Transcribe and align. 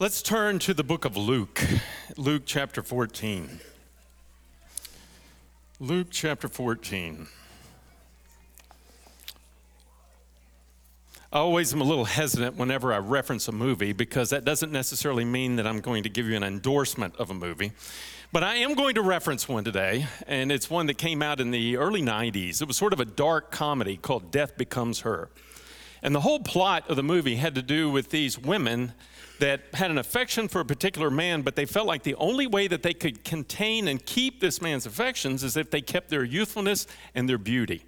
Let's 0.00 0.22
turn 0.22 0.58
to 0.58 0.74
the 0.74 0.82
book 0.82 1.04
of 1.04 1.16
Luke, 1.16 1.62
Luke 2.16 2.42
chapter 2.44 2.82
14. 2.82 3.60
Luke 5.78 6.08
chapter 6.10 6.48
14. 6.48 7.28
I 11.32 11.38
always 11.38 11.72
am 11.72 11.80
a 11.80 11.84
little 11.84 12.06
hesitant 12.06 12.56
whenever 12.56 12.92
I 12.92 12.98
reference 12.98 13.46
a 13.46 13.52
movie 13.52 13.92
because 13.92 14.30
that 14.30 14.44
doesn't 14.44 14.72
necessarily 14.72 15.24
mean 15.24 15.54
that 15.56 15.66
I'm 15.66 15.78
going 15.78 16.02
to 16.02 16.08
give 16.08 16.26
you 16.26 16.34
an 16.34 16.42
endorsement 16.42 17.14
of 17.14 17.30
a 17.30 17.34
movie. 17.34 17.70
But 18.32 18.42
I 18.42 18.56
am 18.56 18.74
going 18.74 18.96
to 18.96 19.00
reference 19.00 19.48
one 19.48 19.62
today, 19.62 20.08
and 20.26 20.50
it's 20.50 20.68
one 20.68 20.86
that 20.86 20.98
came 20.98 21.22
out 21.22 21.38
in 21.38 21.52
the 21.52 21.76
early 21.76 22.02
90s. 22.02 22.60
It 22.60 22.66
was 22.66 22.76
sort 22.76 22.92
of 22.92 22.98
a 22.98 23.04
dark 23.04 23.52
comedy 23.52 23.96
called 23.96 24.32
Death 24.32 24.58
Becomes 24.58 25.00
Her. 25.02 25.28
And 26.02 26.12
the 26.12 26.22
whole 26.22 26.40
plot 26.40 26.90
of 26.90 26.96
the 26.96 27.04
movie 27.04 27.36
had 27.36 27.54
to 27.54 27.62
do 27.62 27.88
with 27.88 28.10
these 28.10 28.36
women 28.36 28.92
that 29.44 29.60
had 29.74 29.90
an 29.90 29.98
affection 29.98 30.48
for 30.48 30.62
a 30.62 30.64
particular 30.64 31.10
man, 31.10 31.42
but 31.42 31.54
they 31.54 31.66
felt 31.66 31.86
like 31.86 32.02
the 32.02 32.14
only 32.14 32.46
way 32.46 32.66
that 32.66 32.82
they 32.82 32.94
could 32.94 33.22
contain 33.24 33.88
and 33.88 34.04
keep 34.06 34.40
this 34.40 34.62
man's 34.62 34.86
affections 34.86 35.44
is 35.44 35.54
if 35.54 35.70
they 35.70 35.82
kept 35.82 36.08
their 36.08 36.24
youthfulness 36.24 36.86
and 37.14 37.28
their 37.28 37.36
beauty. 37.36 37.84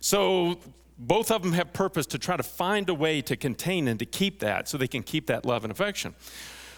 So 0.00 0.58
both 0.96 1.30
of 1.30 1.42
them 1.42 1.52
have 1.52 1.74
purpose 1.74 2.06
to 2.06 2.18
try 2.18 2.38
to 2.38 2.42
find 2.42 2.88
a 2.88 2.94
way 2.94 3.20
to 3.20 3.36
contain 3.36 3.88
and 3.88 3.98
to 3.98 4.06
keep 4.06 4.40
that 4.40 4.68
so 4.68 4.78
they 4.78 4.88
can 4.88 5.02
keep 5.02 5.26
that 5.26 5.44
love 5.44 5.64
and 5.64 5.70
affection. 5.70 6.14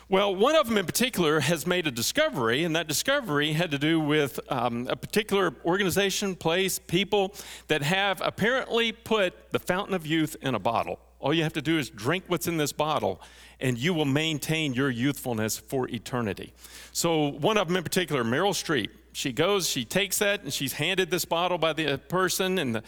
Well, 0.08 0.34
one 0.34 0.56
of 0.56 0.66
them 0.66 0.78
in 0.78 0.86
particular 0.86 1.38
has 1.38 1.64
made 1.64 1.86
a 1.86 1.92
discovery, 1.92 2.64
and 2.64 2.74
that 2.74 2.88
discovery 2.88 3.52
had 3.52 3.70
to 3.70 3.78
do 3.78 4.00
with 4.00 4.40
um, 4.50 4.88
a 4.90 4.96
particular 4.96 5.54
organization, 5.64 6.34
place, 6.34 6.80
people 6.80 7.36
that 7.68 7.82
have 7.82 8.20
apparently 8.24 8.90
put 8.90 9.52
the 9.52 9.60
fountain 9.60 9.94
of 9.94 10.08
youth 10.08 10.34
in 10.42 10.56
a 10.56 10.58
bottle. 10.58 10.98
All 11.20 11.34
you 11.34 11.42
have 11.42 11.52
to 11.54 11.62
do 11.62 11.78
is 11.78 11.90
drink 11.90 12.24
what's 12.28 12.46
in 12.46 12.56
this 12.56 12.72
bottle, 12.72 13.20
and 13.60 13.76
you 13.76 13.92
will 13.92 14.04
maintain 14.04 14.72
your 14.72 14.90
youthfulness 14.90 15.58
for 15.58 15.88
eternity. 15.88 16.52
So, 16.92 17.32
one 17.32 17.58
of 17.58 17.68
them 17.68 17.76
in 17.76 17.82
particular, 17.82 18.22
Meryl 18.22 18.52
Streep, 18.52 18.90
she 19.12 19.32
goes, 19.32 19.68
she 19.68 19.84
takes 19.84 20.18
that, 20.18 20.44
and 20.44 20.52
she's 20.52 20.74
handed 20.74 21.10
this 21.10 21.24
bottle 21.24 21.58
by 21.58 21.72
the 21.72 21.98
person, 21.98 22.58
and 22.58 22.76
the, 22.76 22.82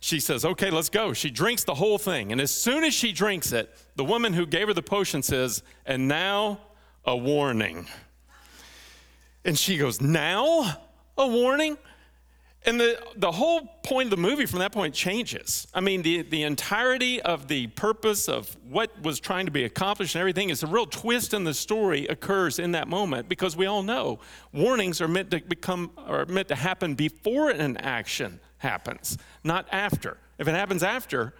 she 0.00 0.18
says, 0.18 0.44
Okay, 0.44 0.70
let's 0.70 0.88
go. 0.88 1.12
She 1.12 1.30
drinks 1.30 1.64
the 1.64 1.74
whole 1.74 1.98
thing. 1.98 2.32
And 2.32 2.40
as 2.40 2.50
soon 2.50 2.82
as 2.82 2.92
she 2.92 3.12
drinks 3.12 3.52
it, 3.52 3.72
the 3.94 4.04
woman 4.04 4.32
who 4.32 4.46
gave 4.46 4.66
her 4.66 4.74
the 4.74 4.82
potion 4.82 5.22
says, 5.22 5.62
And 5.84 6.08
now 6.08 6.60
a 7.04 7.16
warning. 7.16 7.86
And 9.44 9.56
she 9.56 9.78
goes, 9.78 10.00
Now 10.00 10.76
a 11.16 11.26
warning? 11.26 11.78
And 12.66 12.80
the, 12.80 13.00
the 13.14 13.30
whole 13.30 13.60
point 13.84 14.06
of 14.06 14.10
the 14.10 14.16
movie 14.16 14.44
from 14.44 14.58
that 14.58 14.72
point 14.72 14.92
changes. 14.92 15.68
I 15.72 15.80
mean, 15.80 16.02
the, 16.02 16.22
the 16.22 16.42
entirety 16.42 17.22
of 17.22 17.46
the 17.46 17.68
purpose 17.68 18.28
of 18.28 18.56
what 18.68 18.90
was 19.02 19.20
trying 19.20 19.46
to 19.46 19.52
be 19.52 19.62
accomplished 19.62 20.16
and 20.16 20.20
everything 20.20 20.50
is 20.50 20.64
a 20.64 20.66
real 20.66 20.84
twist 20.84 21.32
in 21.32 21.44
the 21.44 21.54
story 21.54 22.08
occurs 22.08 22.58
in 22.58 22.72
that 22.72 22.88
moment 22.88 23.28
because 23.28 23.56
we 23.56 23.66
all 23.66 23.84
know 23.84 24.18
warnings 24.52 25.00
are 25.00 25.06
meant 25.06 25.30
to 25.30 25.40
become 25.40 25.92
are 25.96 26.26
meant 26.26 26.48
to 26.48 26.56
happen 26.56 26.96
before 26.96 27.50
an 27.50 27.76
action 27.76 28.40
happens, 28.58 29.16
not 29.44 29.68
after. 29.70 30.18
If 30.38 30.48
it 30.48 30.54
happens 30.54 30.82
after, 30.82 31.34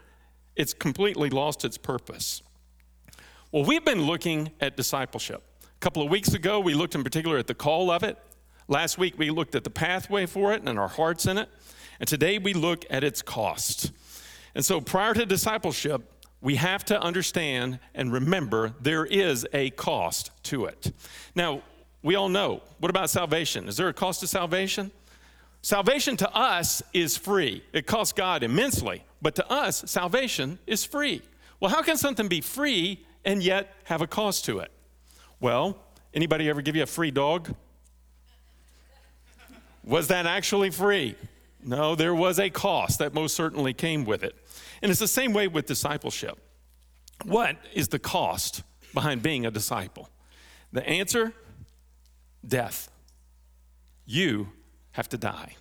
it's 0.54 0.72
completely 0.72 1.28
lost 1.28 1.64
its 1.64 1.76
purpose. 1.76 2.40
Well, 3.50 3.64
we've 3.64 3.84
been 3.84 4.02
looking 4.02 4.52
at 4.60 4.76
discipleship. 4.76 5.42
A 5.64 5.78
couple 5.80 6.02
of 6.02 6.10
weeks 6.10 6.34
ago, 6.34 6.60
we 6.60 6.74
looked 6.74 6.94
in 6.94 7.02
particular 7.02 7.36
at 7.36 7.48
the 7.48 7.54
call 7.54 7.90
of 7.90 8.04
it. 8.04 8.16
Last 8.68 8.98
week, 8.98 9.16
we 9.16 9.30
looked 9.30 9.54
at 9.54 9.64
the 9.64 9.70
pathway 9.70 10.26
for 10.26 10.52
it 10.52 10.62
and 10.66 10.78
our 10.78 10.88
hearts 10.88 11.26
in 11.26 11.38
it. 11.38 11.48
And 12.00 12.08
today, 12.08 12.38
we 12.38 12.52
look 12.52 12.84
at 12.90 13.04
its 13.04 13.22
cost. 13.22 13.92
And 14.54 14.64
so, 14.64 14.80
prior 14.80 15.14
to 15.14 15.24
discipleship, 15.24 16.12
we 16.40 16.56
have 16.56 16.84
to 16.86 17.00
understand 17.00 17.78
and 17.94 18.12
remember 18.12 18.74
there 18.80 19.06
is 19.06 19.46
a 19.52 19.70
cost 19.70 20.30
to 20.44 20.66
it. 20.66 20.92
Now, 21.34 21.62
we 22.02 22.14
all 22.14 22.28
know 22.28 22.62
what 22.78 22.90
about 22.90 23.10
salvation? 23.10 23.68
Is 23.68 23.76
there 23.76 23.88
a 23.88 23.92
cost 23.92 24.20
to 24.20 24.26
salvation? 24.26 24.90
Salvation 25.62 26.16
to 26.18 26.32
us 26.32 26.82
is 26.92 27.16
free. 27.16 27.64
It 27.72 27.86
costs 27.86 28.12
God 28.12 28.42
immensely, 28.42 29.04
but 29.20 29.34
to 29.36 29.50
us, 29.50 29.82
salvation 29.86 30.58
is 30.66 30.84
free. 30.84 31.22
Well, 31.58 31.70
how 31.70 31.82
can 31.82 31.96
something 31.96 32.28
be 32.28 32.40
free 32.40 33.04
and 33.24 33.42
yet 33.42 33.74
have 33.84 34.02
a 34.02 34.06
cost 34.06 34.44
to 34.44 34.58
it? 34.60 34.70
Well, 35.40 35.78
anybody 36.14 36.48
ever 36.48 36.62
give 36.62 36.76
you 36.76 36.84
a 36.84 36.86
free 36.86 37.10
dog? 37.10 37.54
Was 39.86 40.08
that 40.08 40.26
actually 40.26 40.70
free? 40.70 41.14
No, 41.62 41.94
there 41.94 42.14
was 42.14 42.38
a 42.38 42.50
cost 42.50 42.98
that 42.98 43.14
most 43.14 43.34
certainly 43.34 43.72
came 43.72 44.04
with 44.04 44.22
it. 44.22 44.34
And 44.82 44.90
it's 44.90 45.00
the 45.00 45.08
same 45.08 45.32
way 45.32 45.48
with 45.48 45.66
discipleship. 45.66 46.38
What 47.24 47.56
is 47.72 47.88
the 47.88 47.98
cost 47.98 48.62
behind 48.92 49.22
being 49.22 49.46
a 49.46 49.50
disciple? 49.50 50.10
The 50.72 50.86
answer 50.86 51.32
death. 52.46 52.90
You 54.04 54.48
have 54.92 55.08
to 55.10 55.18
die. 55.18 55.54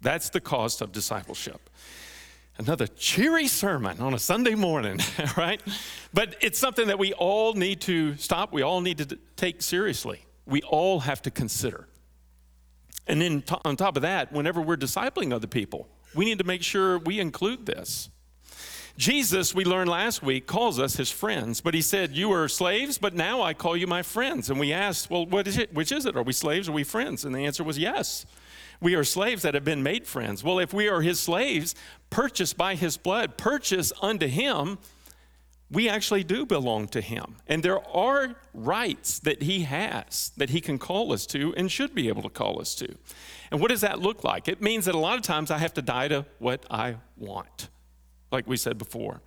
That's 0.00 0.30
the 0.30 0.40
cost 0.40 0.80
of 0.80 0.92
discipleship. 0.92 1.70
Another 2.58 2.86
cheery 2.86 3.46
sermon 3.46 4.00
on 4.00 4.14
a 4.14 4.18
Sunday 4.18 4.54
morning, 4.54 5.00
right? 5.36 5.60
But 6.12 6.36
it's 6.40 6.58
something 6.58 6.88
that 6.88 6.98
we 6.98 7.12
all 7.14 7.54
need 7.54 7.80
to 7.82 8.16
stop, 8.16 8.52
we 8.52 8.62
all 8.62 8.80
need 8.80 8.98
to 8.98 9.18
take 9.36 9.62
seriously. 9.62 10.24
We 10.46 10.60
all 10.62 11.00
have 11.00 11.22
to 11.22 11.30
consider. 11.30 11.88
And 13.06 13.20
then 13.20 13.42
on 13.64 13.76
top 13.76 13.96
of 13.96 14.02
that, 14.02 14.32
whenever 14.32 14.60
we're 14.60 14.76
discipling 14.76 15.32
other 15.32 15.46
people, 15.46 15.88
we 16.14 16.24
need 16.24 16.38
to 16.38 16.44
make 16.44 16.62
sure 16.62 16.98
we 16.98 17.18
include 17.20 17.66
this. 17.66 18.10
Jesus, 18.98 19.54
we 19.54 19.64
learned 19.64 19.88
last 19.88 20.22
week, 20.22 20.46
calls 20.46 20.78
us 20.78 20.96
his 20.96 21.10
friends, 21.10 21.62
but 21.62 21.72
he 21.72 21.80
said, 21.80 22.12
You 22.12 22.30
are 22.32 22.46
slaves, 22.46 22.98
but 22.98 23.14
now 23.14 23.40
I 23.40 23.54
call 23.54 23.76
you 23.76 23.86
my 23.86 24.02
friends. 24.02 24.50
And 24.50 24.60
we 24.60 24.72
asked, 24.72 25.10
Well, 25.10 25.24
what 25.24 25.46
is 25.46 25.56
it? 25.56 25.72
Which 25.72 25.90
is 25.90 26.04
it? 26.04 26.14
Are 26.14 26.22
we 26.22 26.32
slaves 26.34 26.68
are 26.68 26.72
we 26.72 26.84
friends? 26.84 27.24
And 27.24 27.34
the 27.34 27.44
answer 27.46 27.64
was 27.64 27.78
yes. 27.78 28.26
We 28.80 28.94
are 28.94 29.04
slaves 29.04 29.42
that 29.42 29.54
have 29.54 29.64
been 29.64 29.82
made 29.82 30.06
friends. 30.06 30.44
Well, 30.44 30.58
if 30.58 30.74
we 30.74 30.88
are 30.88 31.00
his 31.00 31.20
slaves, 31.20 31.74
purchased 32.10 32.56
by 32.56 32.74
his 32.74 32.96
blood, 32.96 33.38
purchased 33.38 33.92
unto 34.02 34.26
him, 34.26 34.78
we 35.72 35.88
actually 35.88 36.22
do 36.22 36.44
belong 36.44 36.86
to 36.88 37.00
him. 37.00 37.36
And 37.48 37.62
there 37.62 37.84
are 37.88 38.36
rights 38.52 39.18
that 39.20 39.42
he 39.42 39.62
has 39.62 40.30
that 40.36 40.50
he 40.50 40.60
can 40.60 40.78
call 40.78 41.12
us 41.12 41.26
to 41.26 41.54
and 41.56 41.72
should 41.72 41.94
be 41.94 42.08
able 42.08 42.22
to 42.22 42.28
call 42.28 42.60
us 42.60 42.74
to. 42.76 42.94
And 43.50 43.60
what 43.60 43.70
does 43.70 43.80
that 43.80 43.98
look 43.98 44.22
like? 44.22 44.48
It 44.48 44.60
means 44.60 44.84
that 44.84 44.94
a 44.94 44.98
lot 44.98 45.16
of 45.16 45.22
times 45.22 45.50
I 45.50 45.58
have 45.58 45.72
to 45.74 45.82
die 45.82 46.08
to 46.08 46.26
what 46.38 46.66
I 46.70 46.96
want, 47.16 47.70
like 48.30 48.46
we 48.46 48.58
said 48.58 48.76
before. 48.76 49.22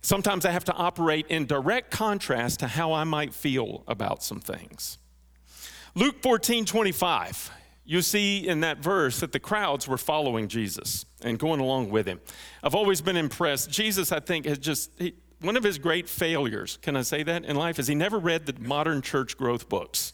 Sometimes 0.00 0.46
I 0.46 0.50
have 0.50 0.64
to 0.64 0.72
operate 0.72 1.26
in 1.28 1.46
direct 1.46 1.90
contrast 1.90 2.60
to 2.60 2.68
how 2.68 2.92
I 2.92 3.04
might 3.04 3.34
feel 3.34 3.84
about 3.86 4.22
some 4.22 4.40
things. 4.40 4.98
Luke 5.94 6.22
14 6.22 6.64
25, 6.64 7.50
you 7.84 8.02
see 8.02 8.46
in 8.46 8.60
that 8.60 8.78
verse 8.78 9.20
that 9.20 9.32
the 9.32 9.40
crowds 9.40 9.88
were 9.88 9.98
following 9.98 10.48
Jesus 10.48 11.04
and 11.22 11.38
going 11.38 11.60
along 11.60 11.90
with 11.90 12.06
him. 12.06 12.20
I've 12.62 12.74
always 12.74 13.00
been 13.00 13.16
impressed. 13.16 13.70
Jesus, 13.70 14.12
I 14.12 14.20
think, 14.20 14.46
has 14.46 14.58
just, 14.58 14.90
he, 14.98 15.14
one 15.40 15.56
of 15.56 15.62
his 15.62 15.78
great 15.78 16.08
failures, 16.08 16.78
can 16.80 16.96
I 16.96 17.02
say 17.02 17.22
that, 17.22 17.44
in 17.44 17.56
life, 17.56 17.78
is 17.78 17.86
he 17.86 17.94
never 17.94 18.18
read 18.18 18.46
the 18.46 18.54
modern 18.58 19.02
church 19.02 19.36
growth 19.36 19.68
books. 19.68 20.12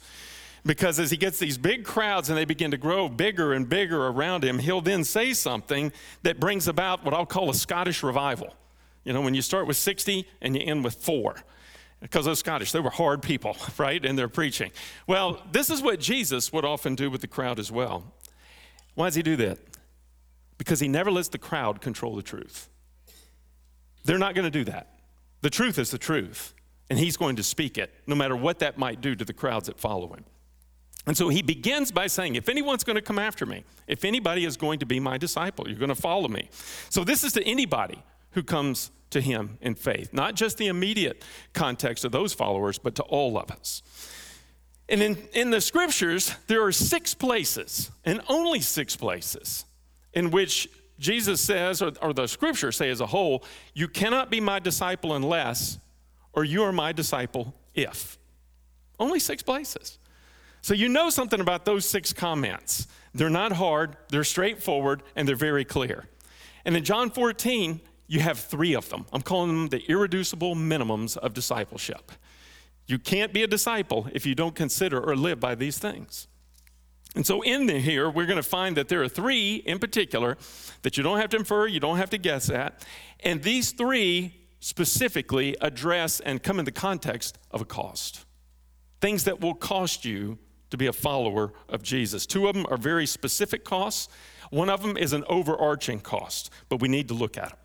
Because 0.65 1.00
as 1.00 1.10
he 1.10 1.16
gets 1.16 1.38
these 1.38 1.59
big 1.59 1.84
crowds 1.84 2.28
and 2.28 2.38
they 2.38 2.44
begin 2.44 2.71
to 2.71 2.77
grow 2.77 3.09
bigger 3.09 3.53
and 3.53 3.69
bigger 3.69 4.06
around 4.06 4.44
him, 4.44 4.59
he'll 4.59 4.81
then 4.81 5.03
say 5.05 5.33
something 5.33 5.93
that 6.22 6.38
brings 6.38 6.69
about 6.69 7.05
what 7.05 7.15
I'll 7.15 7.27
call 7.27 7.50
a 7.50 7.55
Scottish 7.55 8.03
revival. 8.03 8.55
You 9.05 9.12
know, 9.12 9.21
when 9.21 9.34
you 9.34 9.43
start 9.43 9.66
with 9.66 9.77
60 9.77 10.27
and 10.41 10.55
you 10.55 10.62
end 10.62 10.84
with 10.84 10.94
four. 10.94 11.37
Because 12.00 12.25
those 12.25 12.41
Scottish, 12.41 12.72
they 12.72 12.81
were 12.81 12.91
hard 12.91 13.22
people, 13.22 13.56
right? 13.78 14.04
in 14.04 14.16
their 14.16 14.28
preaching. 14.28 14.71
Well, 15.06 15.43
this 15.50 15.71
is 15.71 15.83
what 15.83 16.00
Jesus 16.00 16.53
would 16.53 16.65
often 16.65 16.94
do 16.94 17.10
with 17.10 17.21
the 17.21 17.28
crowd 17.28 17.59
as 17.59 17.71
well. 17.71 18.12
Why 18.94 19.06
does 19.06 19.15
he 19.15 19.22
do 19.22 19.37
that? 19.37 19.59
Because 20.59 20.81
he 20.81 20.89
never 20.89 21.10
lets 21.10 21.28
the 21.28 21.39
crowd 21.39 21.81
control 21.81 22.15
the 22.15 22.22
truth. 22.22 22.69
They're 24.04 24.19
not 24.19 24.34
going 24.34 24.44
to 24.44 24.50
do 24.50 24.65
that. 24.65 24.91
The 25.42 25.50
truth 25.50 25.78
is 25.78 25.91
the 25.91 25.98
truth, 25.98 26.54
and 26.89 26.98
he's 26.98 27.16
going 27.16 27.36
to 27.36 27.42
speak 27.42 27.77
it, 27.77 27.92
no 28.06 28.15
matter 28.15 28.34
what 28.34 28.60
that 28.60 28.78
might 28.78 29.00
do 29.00 29.15
to 29.15 29.24
the 29.24 29.33
crowds 29.33 29.66
that 29.66 29.78
follow 29.78 30.09
him. 30.12 30.24
And 31.06 31.16
so 31.16 31.28
he 31.28 31.42
begins 31.42 31.91
by 31.91 32.06
saying, 32.06 32.36
If 32.36 32.48
anyone's 32.48 32.84
going 32.84 32.97
to 32.97 33.03
come 33.03 33.18
after 33.18 33.44
me, 33.44 33.65
if 33.89 34.04
anybody 34.04 34.44
is 34.44 34.56
going 34.56 34.78
to 34.78 34.86
be 34.86 35.00
my 35.00 35.18
disciple, 35.18 35.68
you're 35.68 35.78
going 35.78 35.89
to 35.89 35.94
follow 35.94 36.28
me. 36.28 36.48
So 36.91 37.03
this 37.03 37.24
is 37.24 37.33
to 37.33 37.42
anybody 37.42 38.03
who 38.30 38.42
comes 38.42 38.91
to 39.10 39.21
him 39.21 39.59
in 39.60 39.74
faith, 39.74 40.12
not 40.12 40.34
just 40.36 40.59
the 40.59 40.68
immediate 40.68 41.24
context 41.53 42.04
of 42.04 42.12
those 42.12 42.33
followers, 42.33 42.78
but 42.78 42.95
to 42.95 43.03
all 43.03 43.36
of 43.36 43.50
us. 43.50 43.83
And 44.88 45.03
in, 45.03 45.16
in 45.33 45.50
the 45.50 45.60
scriptures, 45.60 46.34
there 46.47 46.62
are 46.65 46.72
six 46.72 47.15
places, 47.15 47.91
and 48.04 48.21
only 48.28 48.60
six 48.60 48.97
places, 48.97 49.65
in 50.12 50.30
which 50.30 50.68
Jesus 51.03 51.41
says, 51.41 51.83
or, 51.83 51.93
or 52.01 52.15
the 52.15 52.28
scriptures 52.28 52.77
say 52.77 52.89
as 52.89 53.01
a 53.01 53.07
whole, 53.07 53.45
you 53.75 53.89
cannot 53.89 54.31
be 54.31 54.41
my 54.41 54.60
disciple 54.60 55.15
unless, 55.15 55.78
or 56.33 56.45
you 56.45 56.63
are 56.63 56.72
my 56.72 56.93
disciple 56.93 57.54
if. 57.75 58.19
Only 59.01 59.19
six 59.19 59.43
places. 59.43 59.99
So 60.63 60.75
you 60.75 60.89
know 60.89 61.10
something 61.10 61.41
about 61.41 61.65
those 61.65 61.84
six 61.84 62.13
comments. 62.13 62.87
They're 63.15 63.28
not 63.28 63.53
hard, 63.53 63.97
they're 64.10 64.22
straightforward, 64.22 65.03
and 65.16 65.27
they're 65.27 65.34
very 65.34 65.65
clear. 65.65 66.04
And 66.65 66.77
in 66.77 66.84
John 66.84 67.10
14, 67.10 67.81
you 68.07 68.21
have 68.21 68.39
three 68.39 68.75
of 68.75 68.89
them. 68.89 69.07
I'm 69.13 69.22
calling 69.22 69.48
them 69.48 69.69
the 69.69 69.84
irreducible 69.91 70.55
minimums 70.55 71.16
of 71.16 71.34
discipleship. 71.34 72.13
You 72.87 73.01
can't 73.01 73.33
be 73.33 73.43
a 73.43 73.48
disciple 73.48 74.07
if 74.13 74.25
you 74.25 74.37
don't 74.37 74.55
consider 74.55 75.01
or 75.01 75.16
live 75.16 75.41
by 75.41 75.57
these 75.57 75.78
things. 75.78 76.28
And 77.14 77.26
so, 77.26 77.42
in 77.42 77.66
the, 77.66 77.78
here, 77.78 78.09
we're 78.09 78.26
going 78.26 78.36
to 78.36 78.42
find 78.42 78.76
that 78.76 78.88
there 78.88 79.03
are 79.03 79.09
three 79.09 79.56
in 79.56 79.78
particular 79.78 80.38
that 80.80 80.97
you 80.97 81.03
don't 81.03 81.18
have 81.18 81.30
to 81.30 81.36
infer, 81.36 81.66
you 81.66 81.80
don't 81.80 81.98
have 81.98 82.10
to 82.10 82.18
guess 82.18 82.48
at. 82.48 82.86
And 83.20 83.42
these 83.42 83.72
three 83.72 84.34
specifically 84.60 85.56
address 85.60 86.20
and 86.20 86.42
come 86.42 86.59
in 86.59 86.64
the 86.64 86.72
context 86.72 87.36
of 87.50 87.60
a 87.60 87.64
cost. 87.64 88.24
Things 89.00 89.24
that 89.24 89.41
will 89.41 89.54
cost 89.54 90.04
you 90.04 90.38
to 90.70 90.76
be 90.78 90.86
a 90.86 90.92
follower 90.92 91.53
of 91.68 91.82
Jesus. 91.82 92.24
Two 92.24 92.48
of 92.48 92.54
them 92.54 92.64
are 92.70 92.78
very 92.78 93.04
specific 93.04 93.64
costs, 93.64 94.09
one 94.50 94.70
of 94.70 94.82
them 94.82 94.97
is 94.97 95.12
an 95.12 95.24
overarching 95.28 96.00
cost, 96.00 96.50
but 96.68 96.80
we 96.80 96.88
need 96.88 97.09
to 97.09 97.14
look 97.14 97.36
at 97.36 97.50
them. 97.50 97.59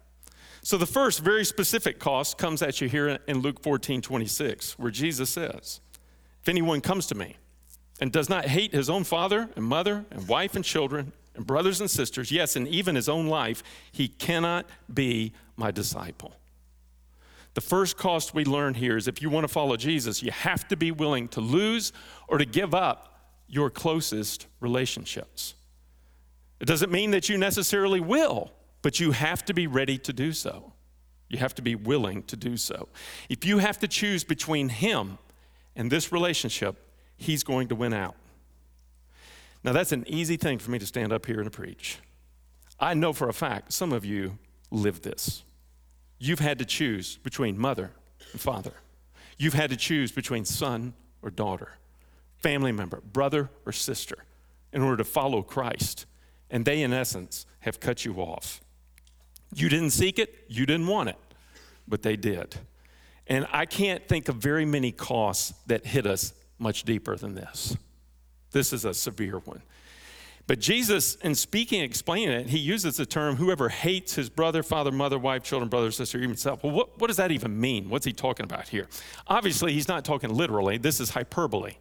So, 0.61 0.77
the 0.77 0.85
first 0.85 1.21
very 1.21 1.45
specific 1.45 1.99
cost 1.99 2.38
comes 2.38 2.61
at 2.61 2.81
you 2.81 2.89
here 2.89 3.19
in 3.27 3.39
Luke 3.39 3.61
14 3.61 4.01
26, 4.01 4.77
where 4.77 4.91
Jesus 4.91 5.29
says, 5.29 5.79
If 6.41 6.49
anyone 6.49 6.81
comes 6.81 7.07
to 7.07 7.15
me, 7.15 7.38
and 7.99 8.11
does 8.11 8.29
not 8.29 8.45
hate 8.45 8.73
his 8.73 8.89
own 8.89 9.03
father 9.03 9.49
and 9.55 9.65
mother 9.65 10.05
and 10.11 10.27
wife 10.27 10.55
and 10.55 10.63
children 10.63 11.11
and 11.35 11.45
brothers 11.45 11.79
and 11.79 11.89
sisters, 11.89 12.31
yes, 12.31 12.55
and 12.55 12.67
even 12.67 12.95
his 12.95 13.07
own 13.07 13.27
life, 13.27 13.63
he 13.91 14.07
cannot 14.07 14.65
be 14.94 15.33
my 15.55 15.71
disciple. 15.71 16.33
The 17.53 17.61
first 17.61 17.97
cost 17.97 18.33
we 18.33 18.45
learn 18.45 18.75
here 18.75 18.97
is 18.97 19.07
if 19.07 19.21
you 19.21 19.29
want 19.29 19.44
to 19.44 19.47
follow 19.47 19.77
Jesus, 19.77 20.21
you 20.21 20.31
have 20.31 20.67
to 20.67 20.75
be 20.75 20.91
willing 20.91 21.27
to 21.29 21.41
lose 21.41 21.94
or 22.27 22.38
to 22.38 22.45
give 22.45 22.75
up 22.75 23.31
your 23.47 23.69
closest 23.69 24.47
relationships. 24.59 25.55
It 26.59 26.65
doesn't 26.65 26.91
mean 26.91 27.11
that 27.11 27.29
you 27.29 27.38
necessarily 27.38 27.99
will, 27.99 28.51
but 28.81 28.99
you 28.99 29.11
have 29.11 29.45
to 29.45 29.53
be 29.53 29.67
ready 29.67 29.97
to 29.99 30.13
do 30.13 30.33
so. 30.33 30.73
You 31.29 31.39
have 31.39 31.55
to 31.55 31.61
be 31.61 31.75
willing 31.75 32.23
to 32.23 32.35
do 32.35 32.57
so. 32.57 32.89
If 33.29 33.45
you 33.45 33.57
have 33.59 33.79
to 33.79 33.88
choose 33.88 34.23
between 34.23 34.69
him 34.69 35.17
and 35.75 35.91
this 35.91 36.11
relationship, 36.11 36.87
he's 37.18 37.44
going 37.44 37.68
to 37.69 37.75
win 37.75 37.94
out. 37.94 38.16
Now, 39.64 39.74
that's 39.74 39.92
an 39.92 40.06
easy 40.08 40.38
thing 40.38 40.60
for 40.60 40.72
me 40.72 40.80
to 40.80 40.86
stand 40.86 41.12
up 41.12 41.25
here 41.25 41.42
and 41.42 41.52
preach. 41.52 42.00
I 42.80 42.94
know 42.94 43.12
for 43.12 43.28
a 43.28 43.34
fact 43.34 43.74
some 43.74 43.92
of 43.92 44.06
you 44.06 44.38
live 44.72 45.02
this. 45.02 45.44
You've 46.19 46.40
had 46.40 46.60
to 46.60 46.66
choose 46.66 47.18
between 47.18 47.58
mother 47.58 47.92
and 48.31 48.40
father. 48.40 48.74
You've 49.38 49.54
had 49.54 49.69
to 49.72 49.75
choose 49.75 50.12
between 50.12 50.46
son 50.46 50.94
or 51.22 51.30
daughter, 51.30 51.74
family 52.38 52.72
member, 52.72 53.02
brother 53.02 53.50
or 53.66 53.72
sister, 53.72 54.18
in 54.74 54.81
order 54.81 54.98
to 54.98 55.04
follow 55.04 55.42
Christ. 55.42 56.06
And 56.50 56.66
they, 56.66 56.81
in 56.81 56.94
essence, 56.94 57.46
have 57.60 57.80
cut 57.80 58.06
you 58.06 58.16
off. 58.16 58.62
You 59.54 59.69
didn't 59.69 59.92
seek 59.92 60.19
it, 60.19 60.46
you 60.48 60.66
didn't 60.66 60.88
want 60.88 61.10
it, 61.10 61.18
but 61.88 62.02
they 62.02 62.16
did. 62.16 62.56
And 63.28 63.48
I 63.52 63.66
can't 63.66 64.08
think 64.08 64.30
of 64.30 64.36
very 64.36 64.66
many 64.66 64.92
costs 64.92 65.54
that 65.68 65.86
hit 65.86 66.06
us 66.06 66.34
much 66.59 66.83
deeper 66.83 67.15
than 67.15 67.36
this. 67.36 67.77
This 68.51 68.74
is 68.74 68.86
a 68.86 68.94
severe 68.94 69.39
one. 69.39 69.62
But 70.48 70.59
Jesus, 70.59 71.15
in 71.15 71.36
speaking, 71.36 71.81
explaining 71.81 72.30
it, 72.30 72.48
he 72.48 72.57
uses 72.57 72.95
the 72.95 73.06
term 73.06 73.36
whoever 73.36 73.68
hates 73.68 74.15
his 74.15 74.30
brother, 74.30 74.63
father, 74.63 74.92
mother, 74.92 75.19
wife, 75.19 75.44
children, 75.44 75.68
brother, 75.68 75.92
sister, 75.92 76.19
even 76.19 76.38
self. 76.38 76.63
Well, 76.63 76.71
what, 76.71 77.00
what 77.00 77.07
does 77.07 77.18
that 77.18 77.31
even 77.31 77.59
mean? 77.59 77.89
What's 77.89 78.06
he 78.06 78.13
talking 78.13 78.45
about 78.45 78.69
here? 78.69 78.88
Obviously, 79.27 79.74
he's 79.74 79.89
not 79.89 80.06
talking 80.06 80.33
literally. 80.33 80.77
This 80.77 81.01
is 81.01 81.09
hyperbole. 81.09 81.74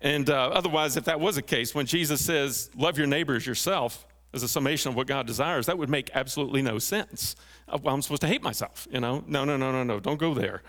And 0.00 0.30
uh, 0.30 0.50
otherwise, 0.52 0.96
if 0.96 1.04
that 1.06 1.18
was 1.18 1.34
the 1.34 1.42
case, 1.42 1.74
when 1.74 1.86
Jesus 1.86 2.24
says, 2.24 2.70
love 2.76 2.98
your 2.98 3.08
neighbors 3.08 3.44
yourself, 3.44 4.06
as 4.32 4.42
a 4.42 4.48
summation 4.48 4.90
of 4.90 4.96
what 4.96 5.06
God 5.06 5.26
desires, 5.26 5.66
that 5.66 5.78
would 5.78 5.88
make 5.88 6.10
absolutely 6.14 6.62
no 6.62 6.78
sense. 6.78 7.34
Well, 7.66 7.94
I'm 7.94 8.02
supposed 8.02 8.20
to 8.22 8.28
hate 8.28 8.42
myself, 8.42 8.86
you 8.90 9.00
know? 9.00 9.24
No, 9.26 9.44
no, 9.44 9.56
no, 9.56 9.72
no, 9.72 9.82
no, 9.82 10.00
don't 10.00 10.18
go 10.18 10.34
there. 10.34 10.62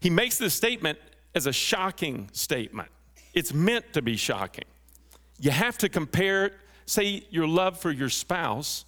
He 0.00 0.10
makes 0.10 0.36
this 0.36 0.52
statement 0.52 0.98
as 1.34 1.46
a 1.46 1.52
shocking 1.52 2.28
statement. 2.32 2.88
It's 3.32 3.52
meant 3.52 3.92
to 3.94 4.02
be 4.02 4.16
shocking. 4.16 4.64
You 5.40 5.50
have 5.50 5.76
to 5.78 5.88
compare, 5.88 6.52
say, 6.86 7.26
your 7.30 7.48
love 7.48 7.78
for 7.78 7.90
your 7.90 8.08
spouse 8.08 8.84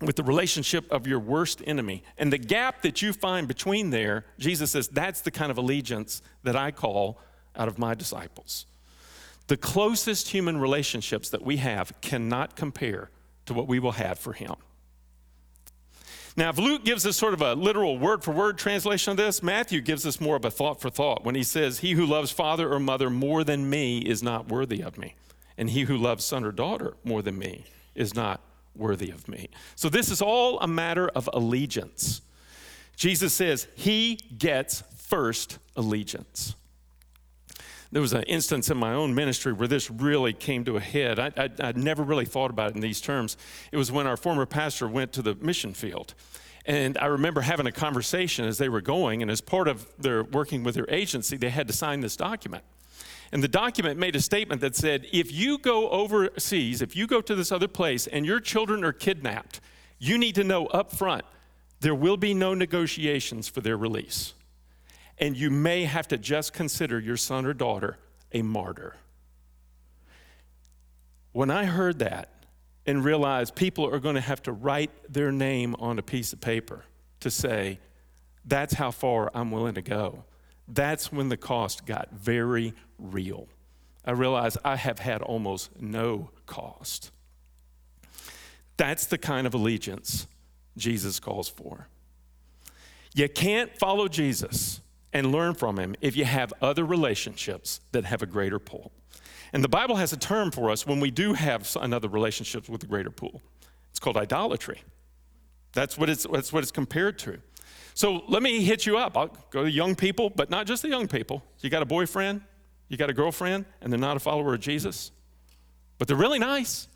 with 0.00 0.16
the 0.16 0.22
relationship 0.22 0.90
of 0.92 1.06
your 1.06 1.18
worst 1.18 1.62
enemy. 1.66 2.02
And 2.18 2.32
the 2.32 2.38
gap 2.38 2.82
that 2.82 3.02
you 3.02 3.12
find 3.12 3.48
between 3.48 3.90
there, 3.90 4.24
Jesus 4.38 4.72
says, 4.72 4.88
that's 4.88 5.22
the 5.22 5.30
kind 5.30 5.50
of 5.50 5.58
allegiance 5.58 6.22
that 6.44 6.54
I 6.54 6.70
call 6.70 7.18
out 7.56 7.68
of 7.68 7.78
my 7.78 7.94
disciples. 7.94 8.66
The 9.48 9.56
closest 9.56 10.28
human 10.28 10.58
relationships 10.58 11.30
that 11.30 11.42
we 11.42 11.56
have 11.56 11.98
cannot 12.00 12.54
compare 12.54 13.10
to 13.46 13.54
what 13.54 13.66
we 13.66 13.78
will 13.78 13.92
have 13.92 14.18
for 14.18 14.34
Him. 14.34 14.54
Now, 16.38 16.50
if 16.50 16.58
Luke 16.58 16.84
gives 16.84 17.04
us 17.04 17.16
sort 17.16 17.34
of 17.34 17.42
a 17.42 17.54
literal 17.54 17.98
word 17.98 18.22
for 18.22 18.30
word 18.30 18.58
translation 18.58 19.10
of 19.10 19.16
this, 19.16 19.42
Matthew 19.42 19.80
gives 19.80 20.06
us 20.06 20.20
more 20.20 20.36
of 20.36 20.44
a 20.44 20.52
thought 20.52 20.80
for 20.80 20.88
thought 20.88 21.24
when 21.24 21.34
he 21.34 21.42
says, 21.42 21.80
He 21.80 21.94
who 21.94 22.06
loves 22.06 22.30
father 22.30 22.72
or 22.72 22.78
mother 22.78 23.10
more 23.10 23.42
than 23.42 23.68
me 23.68 23.98
is 23.98 24.22
not 24.22 24.46
worthy 24.46 24.80
of 24.80 24.96
me, 24.96 25.16
and 25.56 25.68
he 25.68 25.82
who 25.82 25.96
loves 25.96 26.24
son 26.24 26.44
or 26.44 26.52
daughter 26.52 26.94
more 27.02 27.22
than 27.22 27.36
me 27.36 27.64
is 27.96 28.14
not 28.14 28.40
worthy 28.76 29.10
of 29.10 29.26
me. 29.26 29.48
So, 29.74 29.88
this 29.88 30.12
is 30.12 30.22
all 30.22 30.60
a 30.60 30.68
matter 30.68 31.08
of 31.08 31.28
allegiance. 31.32 32.20
Jesus 32.94 33.34
says, 33.34 33.66
He 33.74 34.20
gets 34.38 34.84
first 34.96 35.58
allegiance. 35.74 36.54
There 37.90 38.02
was 38.02 38.12
an 38.12 38.24
instance 38.24 38.70
in 38.70 38.76
my 38.76 38.92
own 38.92 39.14
ministry 39.14 39.52
where 39.52 39.68
this 39.68 39.90
really 39.90 40.34
came 40.34 40.64
to 40.66 40.76
a 40.76 40.80
head. 40.80 41.18
I, 41.18 41.32
I, 41.36 41.48
I'd 41.60 41.78
never 41.78 42.02
really 42.02 42.26
thought 42.26 42.50
about 42.50 42.70
it 42.70 42.74
in 42.74 42.82
these 42.82 43.00
terms. 43.00 43.36
It 43.72 43.78
was 43.78 43.90
when 43.90 44.06
our 44.06 44.16
former 44.16 44.44
pastor 44.44 44.86
went 44.86 45.12
to 45.14 45.22
the 45.22 45.34
mission 45.36 45.72
field. 45.72 46.14
And 46.66 46.98
I 46.98 47.06
remember 47.06 47.40
having 47.40 47.66
a 47.66 47.72
conversation 47.72 48.44
as 48.44 48.58
they 48.58 48.68
were 48.68 48.82
going, 48.82 49.22
and 49.22 49.30
as 49.30 49.40
part 49.40 49.68
of 49.68 49.90
their 49.96 50.22
working 50.22 50.64
with 50.64 50.74
their 50.74 50.88
agency, 50.90 51.38
they 51.38 51.48
had 51.48 51.66
to 51.68 51.72
sign 51.72 52.00
this 52.00 52.14
document. 52.14 52.62
And 53.32 53.42
the 53.42 53.48
document 53.48 53.98
made 53.98 54.16
a 54.16 54.20
statement 54.20 54.60
that 54.60 54.76
said 54.76 55.06
if 55.10 55.32
you 55.32 55.56
go 55.56 55.88
overseas, 55.88 56.82
if 56.82 56.94
you 56.94 57.06
go 57.06 57.22
to 57.22 57.34
this 57.34 57.50
other 57.50 57.68
place 57.68 58.06
and 58.06 58.26
your 58.26 58.40
children 58.40 58.84
are 58.84 58.92
kidnapped, 58.92 59.60
you 59.98 60.18
need 60.18 60.34
to 60.34 60.44
know 60.44 60.66
up 60.66 60.92
front 60.92 61.24
there 61.80 61.94
will 61.94 62.16
be 62.16 62.34
no 62.34 62.54
negotiations 62.54 63.48
for 63.48 63.60
their 63.60 63.76
release 63.76 64.34
and 65.18 65.36
you 65.36 65.50
may 65.50 65.84
have 65.84 66.08
to 66.08 66.18
just 66.18 66.52
consider 66.52 66.98
your 66.98 67.16
son 67.16 67.44
or 67.46 67.52
daughter 67.52 67.98
a 68.32 68.42
martyr. 68.42 68.96
When 71.32 71.50
I 71.50 71.64
heard 71.64 71.98
that 72.00 72.30
and 72.86 73.04
realized 73.04 73.54
people 73.54 73.86
are 73.86 73.98
going 73.98 74.14
to 74.14 74.20
have 74.20 74.42
to 74.44 74.52
write 74.52 74.90
their 75.12 75.30
name 75.30 75.74
on 75.78 75.98
a 75.98 76.02
piece 76.02 76.32
of 76.32 76.40
paper 76.40 76.84
to 77.20 77.30
say, 77.30 77.78
that's 78.44 78.74
how 78.74 78.90
far 78.90 79.30
I'm 79.34 79.50
willing 79.50 79.74
to 79.74 79.82
go, 79.82 80.24
that's 80.66 81.12
when 81.12 81.28
the 81.28 81.36
cost 81.36 81.86
got 81.86 82.12
very 82.12 82.74
real. 82.98 83.48
I 84.04 84.12
realized 84.12 84.58
I 84.64 84.76
have 84.76 84.98
had 84.98 85.22
almost 85.22 85.80
no 85.80 86.30
cost. 86.46 87.10
That's 88.76 89.06
the 89.06 89.18
kind 89.18 89.46
of 89.46 89.54
allegiance 89.54 90.26
Jesus 90.76 91.20
calls 91.20 91.48
for. 91.48 91.88
You 93.14 93.28
can't 93.28 93.76
follow 93.76 94.08
Jesus 94.08 94.80
and 95.12 95.32
learn 95.32 95.54
from 95.54 95.78
him 95.78 95.94
if 96.00 96.16
you 96.16 96.24
have 96.24 96.52
other 96.60 96.84
relationships 96.84 97.80
that 97.92 98.04
have 98.04 98.22
a 98.22 98.26
greater 98.26 98.58
pull. 98.58 98.92
And 99.52 99.64
the 99.64 99.68
Bible 99.68 99.96
has 99.96 100.12
a 100.12 100.16
term 100.16 100.50
for 100.50 100.70
us 100.70 100.86
when 100.86 101.00
we 101.00 101.10
do 101.10 101.32
have 101.32 101.76
another 101.80 102.08
relationship 102.08 102.68
with 102.68 102.82
a 102.82 102.86
greater 102.86 103.10
pull. 103.10 103.42
It's 103.90 103.98
called 103.98 104.16
idolatry. 104.16 104.82
That's 105.72 105.96
what 105.96 106.10
it's, 106.10 106.26
that's 106.30 106.52
what 106.52 106.62
it's 106.62 106.72
compared 106.72 107.18
to. 107.20 107.38
So 107.94 108.22
let 108.28 108.42
me 108.42 108.62
hit 108.62 108.86
you 108.86 108.96
up. 108.98 109.16
I'll 109.16 109.36
go 109.50 109.64
to 109.64 109.70
young 109.70 109.94
people, 109.94 110.30
but 110.30 110.50
not 110.50 110.66
just 110.66 110.82
the 110.82 110.88
young 110.88 111.08
people. 111.08 111.42
You 111.60 111.70
got 111.70 111.82
a 111.82 111.86
boyfriend, 111.86 112.42
you 112.88 112.96
got 112.96 113.10
a 113.10 113.12
girlfriend, 113.12 113.64
and 113.80 113.92
they're 113.92 113.98
not 113.98 114.16
a 114.16 114.20
follower 114.20 114.54
of 114.54 114.60
Jesus, 114.60 115.10
but 115.98 116.06
they're 116.06 116.16
really 116.16 116.38
nice, 116.38 116.86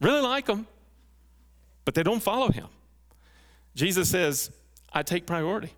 really 0.00 0.22
like 0.22 0.46
them, 0.46 0.66
but 1.84 1.94
they 1.94 2.02
don't 2.02 2.22
follow 2.22 2.50
him. 2.50 2.68
Jesus 3.74 4.08
says, 4.10 4.50
I 4.92 5.02
take 5.02 5.26
priority. 5.26 5.72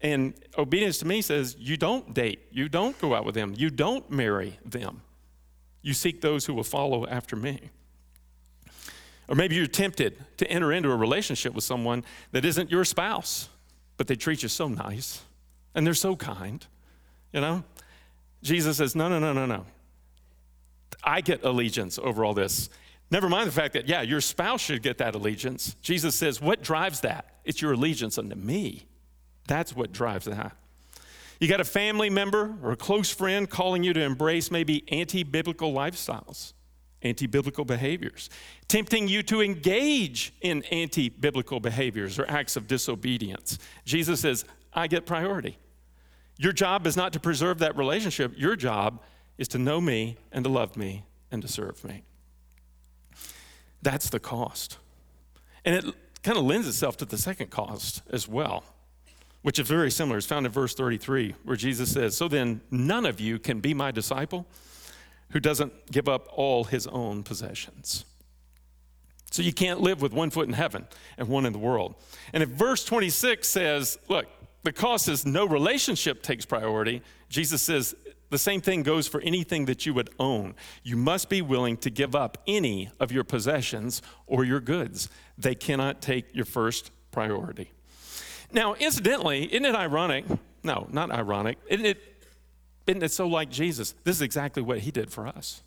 And 0.00 0.34
obedience 0.58 0.98
to 0.98 1.06
me 1.06 1.22
says 1.22 1.56
you 1.58 1.76
don't 1.76 2.12
date, 2.12 2.40
you 2.50 2.68
don't 2.68 2.98
go 3.00 3.14
out 3.14 3.24
with 3.24 3.34
them, 3.34 3.54
you 3.56 3.70
don't 3.70 4.10
marry 4.10 4.58
them. 4.64 5.02
You 5.82 5.94
seek 5.94 6.20
those 6.20 6.46
who 6.46 6.54
will 6.54 6.64
follow 6.64 7.06
after 7.06 7.36
me. 7.36 7.70
Or 9.28 9.34
maybe 9.34 9.54
you're 9.54 9.66
tempted 9.66 10.22
to 10.38 10.50
enter 10.50 10.72
into 10.72 10.90
a 10.90 10.96
relationship 10.96 11.54
with 11.54 11.64
someone 11.64 12.04
that 12.32 12.44
isn't 12.44 12.70
your 12.70 12.84
spouse, 12.84 13.48
but 13.96 14.06
they 14.06 14.16
treat 14.16 14.42
you 14.42 14.48
so 14.48 14.68
nice 14.68 15.22
and 15.74 15.86
they're 15.86 15.94
so 15.94 16.16
kind. 16.16 16.66
You 17.32 17.40
know? 17.40 17.64
Jesus 18.42 18.76
says, 18.76 18.94
no, 18.94 19.08
no, 19.08 19.18
no, 19.18 19.32
no, 19.32 19.46
no. 19.46 19.64
I 21.02 21.20
get 21.20 21.44
allegiance 21.44 21.98
over 21.98 22.24
all 22.24 22.34
this. 22.34 22.68
Never 23.10 23.28
mind 23.28 23.48
the 23.48 23.52
fact 23.52 23.74
that, 23.74 23.88
yeah, 23.88 24.02
your 24.02 24.20
spouse 24.20 24.60
should 24.60 24.82
get 24.82 24.98
that 24.98 25.14
allegiance. 25.14 25.76
Jesus 25.82 26.14
says, 26.14 26.40
what 26.40 26.62
drives 26.62 27.00
that? 27.00 27.40
It's 27.44 27.60
your 27.62 27.72
allegiance 27.72 28.18
unto 28.18 28.36
me. 28.36 28.86
That's 29.46 29.74
what 29.76 29.92
drives 29.92 30.26
that. 30.26 30.56
You 31.40 31.48
got 31.48 31.60
a 31.60 31.64
family 31.64 32.10
member 32.10 32.54
or 32.62 32.72
a 32.72 32.76
close 32.76 33.10
friend 33.10 33.48
calling 33.48 33.82
you 33.82 33.92
to 33.92 34.00
embrace 34.00 34.50
maybe 34.50 34.84
anti 34.90 35.24
biblical 35.24 35.72
lifestyles, 35.72 36.52
anti 37.02 37.26
biblical 37.26 37.64
behaviors, 37.64 38.30
tempting 38.68 39.08
you 39.08 39.22
to 39.24 39.42
engage 39.42 40.32
in 40.40 40.62
anti 40.64 41.08
biblical 41.08 41.60
behaviors 41.60 42.18
or 42.18 42.30
acts 42.30 42.56
of 42.56 42.66
disobedience. 42.66 43.58
Jesus 43.84 44.20
says, 44.20 44.44
I 44.72 44.86
get 44.86 45.06
priority. 45.06 45.58
Your 46.38 46.52
job 46.52 46.86
is 46.86 46.96
not 46.96 47.12
to 47.12 47.20
preserve 47.20 47.58
that 47.58 47.76
relationship. 47.76 48.32
Your 48.36 48.56
job 48.56 49.00
is 49.38 49.48
to 49.48 49.58
know 49.58 49.80
me 49.80 50.16
and 50.32 50.44
to 50.44 50.50
love 50.50 50.76
me 50.76 51.04
and 51.30 51.42
to 51.42 51.48
serve 51.48 51.84
me. 51.84 52.02
That's 53.82 54.08
the 54.08 54.18
cost. 54.18 54.78
And 55.64 55.76
it 55.76 55.84
kind 56.22 56.38
of 56.38 56.44
lends 56.44 56.66
itself 56.66 56.96
to 56.98 57.04
the 57.04 57.18
second 57.18 57.50
cost 57.50 58.02
as 58.10 58.26
well, 58.26 58.64
which 59.44 59.58
is 59.58 59.68
very 59.68 59.90
similar. 59.90 60.16
It's 60.16 60.26
found 60.26 60.46
in 60.46 60.52
verse 60.52 60.72
33, 60.72 61.34
where 61.44 61.54
Jesus 61.54 61.92
says, 61.92 62.16
So 62.16 62.28
then, 62.28 62.62
none 62.70 63.04
of 63.04 63.20
you 63.20 63.38
can 63.38 63.60
be 63.60 63.74
my 63.74 63.90
disciple 63.90 64.46
who 65.32 65.38
doesn't 65.38 65.92
give 65.92 66.08
up 66.08 66.28
all 66.32 66.64
his 66.64 66.86
own 66.86 67.22
possessions. 67.22 68.06
So 69.30 69.42
you 69.42 69.52
can't 69.52 69.82
live 69.82 70.00
with 70.00 70.14
one 70.14 70.30
foot 70.30 70.48
in 70.48 70.54
heaven 70.54 70.86
and 71.18 71.28
one 71.28 71.44
in 71.44 71.52
the 71.52 71.58
world. 71.58 71.94
And 72.32 72.42
if 72.42 72.48
verse 72.48 72.86
26 72.86 73.46
says, 73.46 73.98
Look, 74.08 74.28
the 74.62 74.72
cost 74.72 75.08
is 75.08 75.26
no 75.26 75.44
relationship 75.46 76.22
takes 76.22 76.46
priority, 76.46 77.02
Jesus 77.28 77.60
says, 77.60 77.94
the 78.30 78.38
same 78.38 78.62
thing 78.62 78.82
goes 78.82 79.06
for 79.06 79.20
anything 79.20 79.66
that 79.66 79.84
you 79.84 79.92
would 79.92 80.08
own. 80.18 80.54
You 80.82 80.96
must 80.96 81.28
be 81.28 81.42
willing 81.42 81.76
to 81.78 81.90
give 81.90 82.16
up 82.16 82.38
any 82.46 82.90
of 82.98 83.12
your 83.12 83.24
possessions 83.24 84.00
or 84.26 84.42
your 84.42 84.60
goods. 84.60 85.10
They 85.36 85.54
cannot 85.54 86.00
take 86.00 86.34
your 86.34 86.46
first 86.46 86.90
priority. 87.10 87.72
Now, 88.54 88.74
incidentally, 88.74 89.44
isn't 89.52 89.64
it 89.64 89.74
ironic? 89.74 90.24
No, 90.62 90.86
not 90.90 91.10
ironic. 91.10 91.58
Isn't 91.68 91.84
it, 91.84 92.26
isn't 92.86 93.02
it 93.02 93.12
so 93.12 93.26
like 93.26 93.50
Jesus? 93.50 93.94
This 94.04 94.16
is 94.16 94.22
exactly 94.22 94.62
what 94.62 94.78
he 94.78 94.90
did 94.90 95.10
for 95.10 95.26
us. 95.26 95.62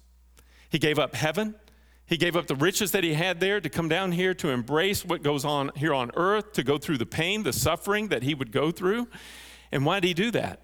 He 0.69 0.79
gave 0.79 0.97
up 0.97 1.13
heaven. 1.13 1.55
He 2.05 2.17
gave 2.17 2.35
up 2.35 2.47
the 2.47 2.55
riches 2.55 2.91
that 2.91 3.03
he 3.03 3.13
had 3.13 3.39
there 3.39 3.59
to 3.59 3.69
come 3.69 3.89
down 3.89 4.13
here 4.13 4.33
to 4.35 4.49
embrace 4.49 5.03
what 5.03 5.21
goes 5.21 5.43
on 5.43 5.71
here 5.75 5.93
on 5.93 6.11
earth, 6.15 6.53
to 6.53 6.63
go 6.63 6.77
through 6.77 6.97
the 6.97 7.05
pain, 7.05 7.43
the 7.43 7.53
suffering 7.53 8.07
that 8.07 8.23
he 8.23 8.33
would 8.33 8.51
go 8.51 8.71
through. 8.71 9.07
And 9.71 9.85
why 9.85 9.99
did 9.99 10.07
he 10.07 10.13
do 10.13 10.31
that? 10.31 10.61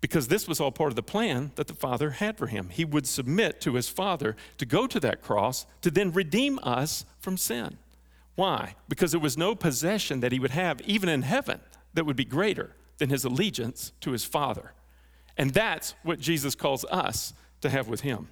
because 0.00 0.28
this 0.28 0.46
was 0.46 0.60
all 0.60 0.70
part 0.70 0.92
of 0.92 0.96
the 0.96 1.02
plan 1.02 1.50
that 1.56 1.66
the 1.66 1.74
Father 1.74 2.10
had 2.10 2.38
for 2.38 2.46
him. 2.46 2.68
He 2.70 2.84
would 2.84 3.06
submit 3.06 3.60
to 3.62 3.74
his 3.74 3.88
Father 3.88 4.36
to 4.58 4.66
go 4.66 4.86
to 4.86 5.00
that 5.00 5.22
cross 5.22 5.66
to 5.82 5.90
then 5.90 6.12
redeem 6.12 6.58
us 6.62 7.04
from 7.18 7.36
sin. 7.36 7.78
Why? 8.38 8.76
Because 8.88 9.10
there 9.10 9.18
was 9.18 9.36
no 9.36 9.56
possession 9.56 10.20
that 10.20 10.30
he 10.30 10.38
would 10.38 10.52
have, 10.52 10.80
even 10.82 11.08
in 11.08 11.22
heaven, 11.22 11.58
that 11.94 12.06
would 12.06 12.14
be 12.14 12.24
greater 12.24 12.76
than 12.98 13.10
his 13.10 13.24
allegiance 13.24 13.90
to 14.02 14.12
his 14.12 14.24
Father. 14.24 14.74
And 15.36 15.50
that's 15.50 15.96
what 16.04 16.20
Jesus 16.20 16.54
calls 16.54 16.84
us 16.84 17.34
to 17.62 17.68
have 17.68 17.88
with 17.88 18.02
him. 18.02 18.28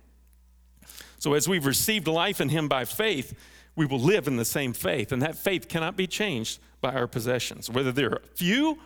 So, 1.19 1.35
as 1.35 1.49
we've 1.49 1.67
received 1.67 2.07
life 2.07 2.41
in 2.41 2.51
him 2.51 2.69
by 2.69 2.85
faith, 2.85 3.37
we 3.75 3.85
will 3.85 3.99
live 3.99 4.29
in 4.29 4.37
the 4.37 4.45
same 4.45 4.73
faith. 4.73 5.11
And 5.11 5.21
that 5.23 5.35
faith 5.35 5.69
cannot 5.69 5.97
be 5.97 6.07
changed 6.07 6.61
by 6.81 6.93
our 6.93 7.09
possessions, 7.09 7.69
whether 7.69 7.91
they're 7.91 8.21
few 8.37 8.79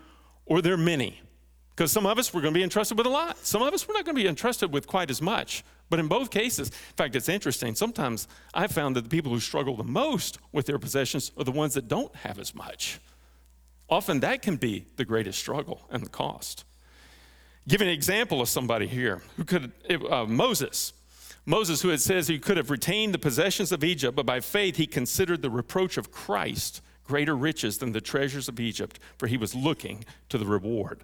or 0.47 0.63
they're 0.63 0.79
many. 0.79 1.21
Because 1.77 1.93
some 1.93 2.07
of 2.07 2.19
us, 2.19 2.33
we're 2.33 2.41
going 2.41 2.55
to 2.55 2.59
be 2.59 2.65
entrusted 2.65 2.97
with 2.97 3.07
a 3.07 3.11
lot. 3.11 3.37
Some 3.45 3.61
of 3.61 3.75
us, 3.75 3.87
we're 3.87 3.93
not 3.93 4.07
going 4.07 4.17
to 4.17 4.23
be 4.23 4.27
entrusted 4.27 4.73
with 4.73 4.87
quite 4.87 5.11
as 5.11 5.21
much. 5.21 5.65
But 5.91 5.99
in 5.99 6.07
both 6.07 6.31
cases, 6.31 6.69
in 6.69 6.97
fact, 6.97 7.17
it's 7.17 7.29
interesting. 7.29 7.75
Sometimes 7.75 8.29
I've 8.55 8.71
found 8.71 8.95
that 8.97 9.03
the 9.03 9.11
people 9.11 9.33
who 9.33 9.41
struggle 9.41 9.77
the 9.77 9.85
most 9.85 10.39
with 10.53 10.67
their 10.67 10.79
possessions 10.79 11.33
are 11.37 11.45
the 11.45 11.51
ones 11.51 11.75
that 11.75 11.89
don't 11.89 12.15
have 12.17 12.39
as 12.39 12.55
much. 12.55 13.01
Often 13.91 14.21
that 14.21 14.41
can 14.41 14.57
be 14.57 14.87
the 14.97 15.05
greatest 15.05 15.41
struggle 15.41 15.83
and 15.91 16.05
the 16.05 16.09
cost. 16.09 16.65
Give 17.67 17.81
an 17.81 17.89
example 17.89 18.41
of 18.41 18.49
somebody 18.49 18.87
here 18.87 19.21
who 19.37 19.45
could, 19.45 19.73
uh, 20.09 20.25
Moses. 20.27 20.93
Moses, 21.45 21.83
who 21.83 21.91
it 21.91 21.99
says 21.99 22.29
he 22.29 22.39
could 22.39 22.57
have 22.57 22.71
retained 22.71 23.13
the 23.13 23.19
possessions 23.19 23.73
of 23.73 23.83
Egypt, 23.83 24.15
but 24.15 24.27
by 24.27 24.39
faith 24.39 24.77
he 24.77 24.87
considered 24.87 25.43
the 25.43 25.51
reproach 25.51 25.97
of 25.97 26.13
Christ 26.13 26.81
greater 27.05 27.37
riches 27.37 27.79
than 27.79 27.91
the 27.91 28.01
treasures 28.01 28.49
of 28.49 28.61
Egypt, 28.61 29.01
for 29.19 29.27
he 29.27 29.37
was 29.37 29.55
looking 29.55 30.05
to 30.29 30.39
the 30.39 30.47
reward. 30.47 31.01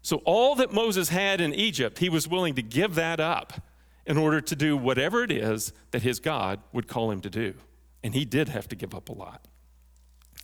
So, 0.00 0.16
all 0.24 0.54
that 0.54 0.72
Moses 0.72 1.10
had 1.10 1.40
in 1.40 1.52
Egypt, 1.52 1.98
he 1.98 2.08
was 2.08 2.26
willing 2.26 2.54
to 2.54 2.62
give 2.62 2.94
that 2.94 3.20
up 3.20 3.60
in 4.06 4.16
order 4.16 4.40
to 4.40 4.56
do 4.56 4.76
whatever 4.76 5.22
it 5.22 5.32
is 5.32 5.72
that 5.90 6.02
his 6.02 6.20
God 6.20 6.60
would 6.72 6.88
call 6.88 7.10
him 7.10 7.20
to 7.22 7.30
do. 7.30 7.54
And 8.02 8.14
he 8.14 8.24
did 8.24 8.48
have 8.48 8.68
to 8.68 8.76
give 8.76 8.94
up 8.94 9.08
a 9.08 9.12
lot. 9.12 9.46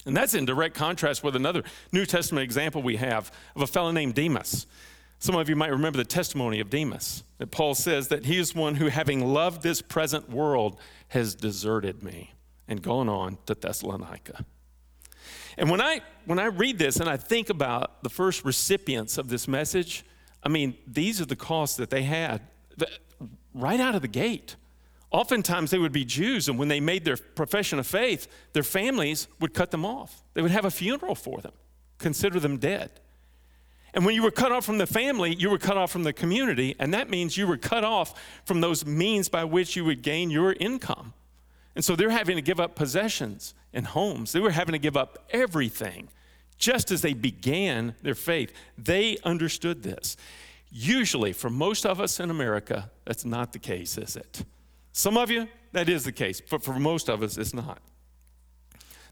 And 0.07 0.17
that's 0.17 0.33
in 0.33 0.47
direct 0.47 0.75
contrast 0.75 1.23
with 1.23 1.37
another 1.37 1.63
New 1.93 2.07
Testament 2.07 2.45
example 2.45 2.83
we 2.83 2.97
have 2.97 3.31
of 3.55 3.63
a 3.63 3.67
fellow 3.67 3.91
named 3.91 4.15
Demas. 4.15 4.67
Some 5.19 5.37
of 5.37 5.51
you 5.51 5.57
might 5.57 5.71
remember 5.71 5.99
the 5.99 6.05
testimony 6.05 6.61
of 6.61 6.71
Demas, 6.71 7.23
that 7.37 7.51
Paul 7.51 7.75
says 7.75 8.09
that 8.09 8.25
he 8.25 8.39
is 8.39 8.55
one 8.55 8.77
who, 8.77 8.87
having 8.87 9.21
loved 9.27 9.63
this 9.63 9.83
present 9.83 10.31
world, 10.31 10.79
has 11.09 11.35
deserted 11.35 12.03
me 12.03 12.33
and 12.67 12.81
gone 12.81 13.11
on 13.11 13.37
to 13.45 13.55
Thessalonica. 13.55 14.47
And 15.59 15.71
when 15.71 15.83
I, 15.83 16.01
when 16.25 16.39
I 16.39 16.47
read 16.47 16.79
this 16.79 16.97
and 16.97 17.11
I 17.11 17.19
think 17.19 17.51
about 17.51 18.03
the 18.03 18.09
first 18.09 18.47
recipients 18.47 19.19
of 19.19 19.29
this 19.29 19.47
message, 19.47 20.07
I 20.43 20.49
mean, 20.49 20.79
these 20.87 21.21
are 21.21 21.27
the 21.27 21.37
costs 21.37 21.77
that 21.77 21.91
they 21.91 22.05
had 22.05 22.41
right 23.55 23.81
out 23.81 23.95
of 23.95 24.03
the 24.03 24.09
gate. 24.09 24.57
Oftentimes 25.11 25.71
they 25.71 25.79
would 25.79 25.93
be 25.93 26.05
Jews, 26.05 26.49
and 26.49 26.59
when 26.59 26.69
they 26.69 26.81
made 26.81 27.05
their 27.05 27.17
profession 27.17 27.79
of 27.79 27.87
faith, 27.87 28.29
their 28.53 28.63
families 28.63 29.27
would 29.41 29.55
cut 29.55 29.71
them 29.73 29.85
off. 29.85 30.23
They 30.35 30.43
would 30.43 30.53
have 30.53 30.65
a 30.65 30.71
funeral 30.71 31.15
for 31.17 31.41
them, 31.41 31.53
consider 31.99 32.39
them 32.39 32.59
dead. 32.59 32.91
And 33.93 34.07
when 34.07 34.15
you 34.15 34.23
were 34.23 34.31
cut 34.31 34.53
off 34.53 34.65
from 34.65 34.79
the 34.79 34.87
family, 34.87 35.35
you 35.35 35.51
were 35.51 35.59
cut 35.59 35.77
off 35.77 35.91
from 35.91 36.05
the 36.05 36.13
community, 36.13 36.77
and 36.79 36.95
that 36.95 37.11
means 37.11 37.37
you 37.37 37.49
were 37.49 37.57
cut 37.57 37.83
off 37.83 38.15
from 38.45 38.61
those 38.61 38.87
means 38.87 39.29
by 39.29 39.43
which 39.43 39.75
you 39.75 39.85
would 39.85 40.03
gain 40.03 40.31
your 40.31 40.53
income. 40.53 41.13
And 41.75 41.85
so 41.85 41.97
they're 41.97 42.11
having 42.11 42.37
to 42.37 42.43
give 42.43 42.61
up 42.61 42.77
possessions 42.77 43.55
and 43.73 43.87
homes. 43.87 44.31
They 44.33 44.41
were 44.41 44.51
having 44.51 44.73
to 44.73 44.79
give 44.79 44.97
up 44.97 45.27
everything 45.31 46.09
just 46.57 46.91
as 46.91 47.03
they 47.03 47.15
began 47.15 47.95
their 48.03 48.15
faith. 48.15 48.53
They 48.79 49.17
understood 49.25 49.83
this. 49.83 50.17
Usually, 50.71 51.33
for 51.33 51.51
most 51.51 51.85
of 51.85 52.01
us 52.01 52.21
in 52.21 52.31
America, 52.31 52.91
that's 53.05 53.25
not 53.25 53.53
the 53.53 53.59
case, 53.59 53.99
is 53.99 54.17
it? 54.17 54.45
Some 54.93 55.17
of 55.17 55.31
you, 55.31 55.49
that 55.73 55.89
is 55.89 56.05
the 56.05 56.13
case, 56.13 56.41
but 56.41 56.63
for 56.63 56.79
most 56.79 57.09
of 57.09 57.23
us, 57.23 57.37
it's 57.37 57.55
not. 57.55 57.81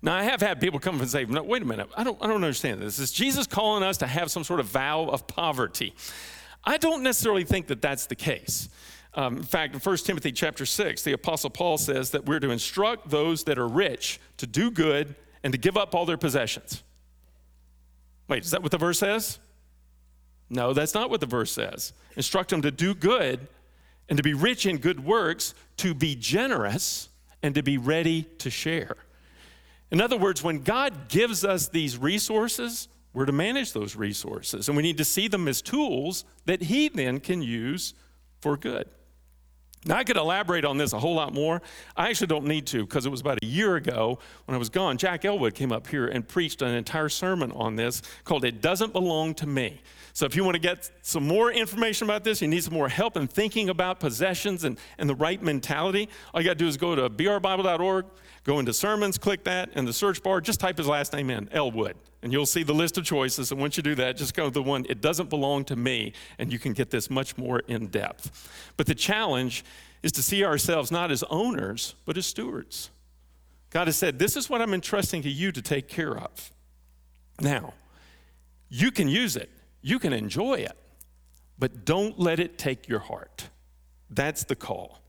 Now, 0.00 0.14
I 0.14 0.22
have 0.22 0.40
had 0.40 0.60
people 0.60 0.78
come 0.78 1.00
and 1.00 1.10
say, 1.10 1.24
no, 1.24 1.42
wait 1.42 1.62
a 1.62 1.64
minute, 1.64 1.88
I 1.96 2.04
don't, 2.04 2.16
I 2.22 2.26
don't 2.28 2.36
understand 2.36 2.80
this. 2.80 3.00
Is 3.00 3.10
Jesus 3.10 3.46
calling 3.48 3.82
us 3.82 3.96
to 3.98 4.06
have 4.06 4.30
some 4.30 4.44
sort 4.44 4.60
of 4.60 4.66
vow 4.66 5.06
of 5.06 5.26
poverty? 5.26 5.94
I 6.64 6.76
don't 6.76 7.02
necessarily 7.02 7.44
think 7.44 7.66
that 7.68 7.82
that's 7.82 8.06
the 8.06 8.14
case. 8.14 8.68
Um, 9.14 9.38
in 9.38 9.42
fact, 9.42 9.74
in 9.74 9.80
1 9.80 9.96
Timothy 9.98 10.30
chapter 10.30 10.64
6, 10.64 11.02
the 11.02 11.12
Apostle 11.12 11.50
Paul 11.50 11.78
says 11.78 12.10
that 12.10 12.26
we're 12.26 12.40
to 12.40 12.50
instruct 12.50 13.10
those 13.10 13.44
that 13.44 13.58
are 13.58 13.66
rich 13.66 14.20
to 14.36 14.46
do 14.46 14.70
good 14.70 15.16
and 15.42 15.52
to 15.52 15.58
give 15.58 15.76
up 15.76 15.94
all 15.94 16.06
their 16.06 16.18
possessions. 16.18 16.84
Wait, 18.28 18.44
is 18.44 18.50
that 18.50 18.62
what 18.62 18.70
the 18.70 18.78
verse 18.78 18.98
says? 18.98 19.38
No, 20.50 20.72
that's 20.72 20.94
not 20.94 21.10
what 21.10 21.20
the 21.20 21.26
verse 21.26 21.52
says. 21.52 21.92
Instruct 22.16 22.50
them 22.50 22.62
to 22.62 22.70
do 22.70 22.94
good 22.94 23.48
and 24.08 24.16
to 24.16 24.22
be 24.22 24.34
rich 24.34 24.64
in 24.66 24.78
good 24.78 25.04
works, 25.04 25.54
to 25.78 25.94
be 25.94 26.14
generous, 26.14 27.08
and 27.42 27.54
to 27.54 27.62
be 27.62 27.76
ready 27.78 28.22
to 28.38 28.50
share. 28.50 28.96
In 29.90 30.00
other 30.00 30.16
words, 30.16 30.42
when 30.42 30.62
God 30.62 31.08
gives 31.08 31.44
us 31.44 31.68
these 31.68 31.96
resources, 31.96 32.88
we're 33.12 33.26
to 33.26 33.32
manage 33.32 33.72
those 33.72 33.96
resources, 33.96 34.68
and 34.68 34.76
we 34.76 34.82
need 34.82 34.98
to 34.98 35.04
see 35.04 35.28
them 35.28 35.48
as 35.48 35.62
tools 35.62 36.24
that 36.46 36.62
He 36.62 36.88
then 36.88 37.20
can 37.20 37.42
use 37.42 37.94
for 38.40 38.56
good. 38.56 38.88
Now, 39.84 39.96
I 39.96 40.04
could 40.04 40.16
elaborate 40.16 40.64
on 40.64 40.76
this 40.76 40.92
a 40.92 40.98
whole 40.98 41.14
lot 41.14 41.32
more. 41.32 41.62
I 41.96 42.08
actually 42.08 42.26
don't 42.26 42.46
need 42.46 42.66
to 42.68 42.84
because 42.84 43.06
it 43.06 43.10
was 43.10 43.20
about 43.20 43.38
a 43.42 43.46
year 43.46 43.76
ago 43.76 44.18
when 44.46 44.54
I 44.54 44.58
was 44.58 44.68
gone. 44.68 44.98
Jack 44.98 45.24
Elwood 45.24 45.54
came 45.54 45.70
up 45.70 45.86
here 45.86 46.08
and 46.08 46.26
preached 46.26 46.62
an 46.62 46.74
entire 46.74 47.08
sermon 47.08 47.52
on 47.52 47.76
this 47.76 48.02
called 48.24 48.44
It 48.44 48.60
Doesn't 48.60 48.92
Belong 48.92 49.34
to 49.34 49.46
Me. 49.46 49.80
So, 50.14 50.26
if 50.26 50.34
you 50.34 50.42
want 50.42 50.56
to 50.56 50.60
get 50.60 50.90
some 51.02 51.26
more 51.26 51.52
information 51.52 52.06
about 52.06 52.24
this, 52.24 52.42
you 52.42 52.48
need 52.48 52.64
some 52.64 52.74
more 52.74 52.88
help 52.88 53.16
in 53.16 53.28
thinking 53.28 53.68
about 53.68 54.00
possessions 54.00 54.64
and, 54.64 54.78
and 54.98 55.08
the 55.08 55.14
right 55.14 55.40
mentality, 55.40 56.08
all 56.34 56.40
you 56.40 56.46
got 56.46 56.54
to 56.54 56.58
do 56.58 56.66
is 56.66 56.76
go 56.76 56.96
to 56.96 57.08
brbible.org, 57.08 58.06
go 58.42 58.58
into 58.58 58.72
sermons, 58.72 59.16
click 59.16 59.44
that, 59.44 59.70
and 59.74 59.86
the 59.86 59.92
search 59.92 60.22
bar, 60.24 60.40
just 60.40 60.58
type 60.58 60.76
his 60.76 60.88
last 60.88 61.12
name 61.12 61.30
in, 61.30 61.48
Elwood 61.52 61.94
and 62.22 62.32
you'll 62.32 62.46
see 62.46 62.62
the 62.62 62.74
list 62.74 62.98
of 62.98 63.04
choices. 63.04 63.52
And 63.52 63.60
once 63.60 63.76
you 63.76 63.82
do 63.82 63.94
that, 63.96 64.16
just 64.16 64.34
go 64.34 64.46
to 64.46 64.50
the 64.50 64.62
one, 64.62 64.84
it 64.88 65.00
doesn't 65.00 65.30
belong 65.30 65.64
to 65.66 65.76
me, 65.76 66.12
and 66.38 66.52
you 66.52 66.58
can 66.58 66.72
get 66.72 66.90
this 66.90 67.10
much 67.10 67.36
more 67.36 67.60
in 67.60 67.88
depth. 67.88 68.48
But 68.76 68.86
the 68.86 68.94
challenge 68.94 69.64
is 70.02 70.12
to 70.12 70.22
see 70.22 70.44
ourselves 70.44 70.90
not 70.90 71.10
as 71.10 71.22
owners, 71.24 71.94
but 72.04 72.16
as 72.16 72.26
stewards. 72.26 72.90
God 73.70 73.86
has 73.86 73.96
said, 73.96 74.18
This 74.18 74.36
is 74.36 74.48
what 74.48 74.62
I'm 74.62 74.74
entrusting 74.74 75.22
to 75.22 75.30
you 75.30 75.52
to 75.52 75.62
take 75.62 75.88
care 75.88 76.16
of. 76.16 76.52
Now, 77.40 77.74
you 78.68 78.90
can 78.90 79.08
use 79.08 79.36
it, 79.36 79.50
you 79.80 79.98
can 79.98 80.12
enjoy 80.12 80.54
it, 80.54 80.76
but 81.58 81.84
don't 81.84 82.18
let 82.18 82.40
it 82.40 82.58
take 82.58 82.88
your 82.88 83.00
heart. 83.00 83.48
That's 84.10 84.44
the 84.44 84.56
call. 84.56 85.00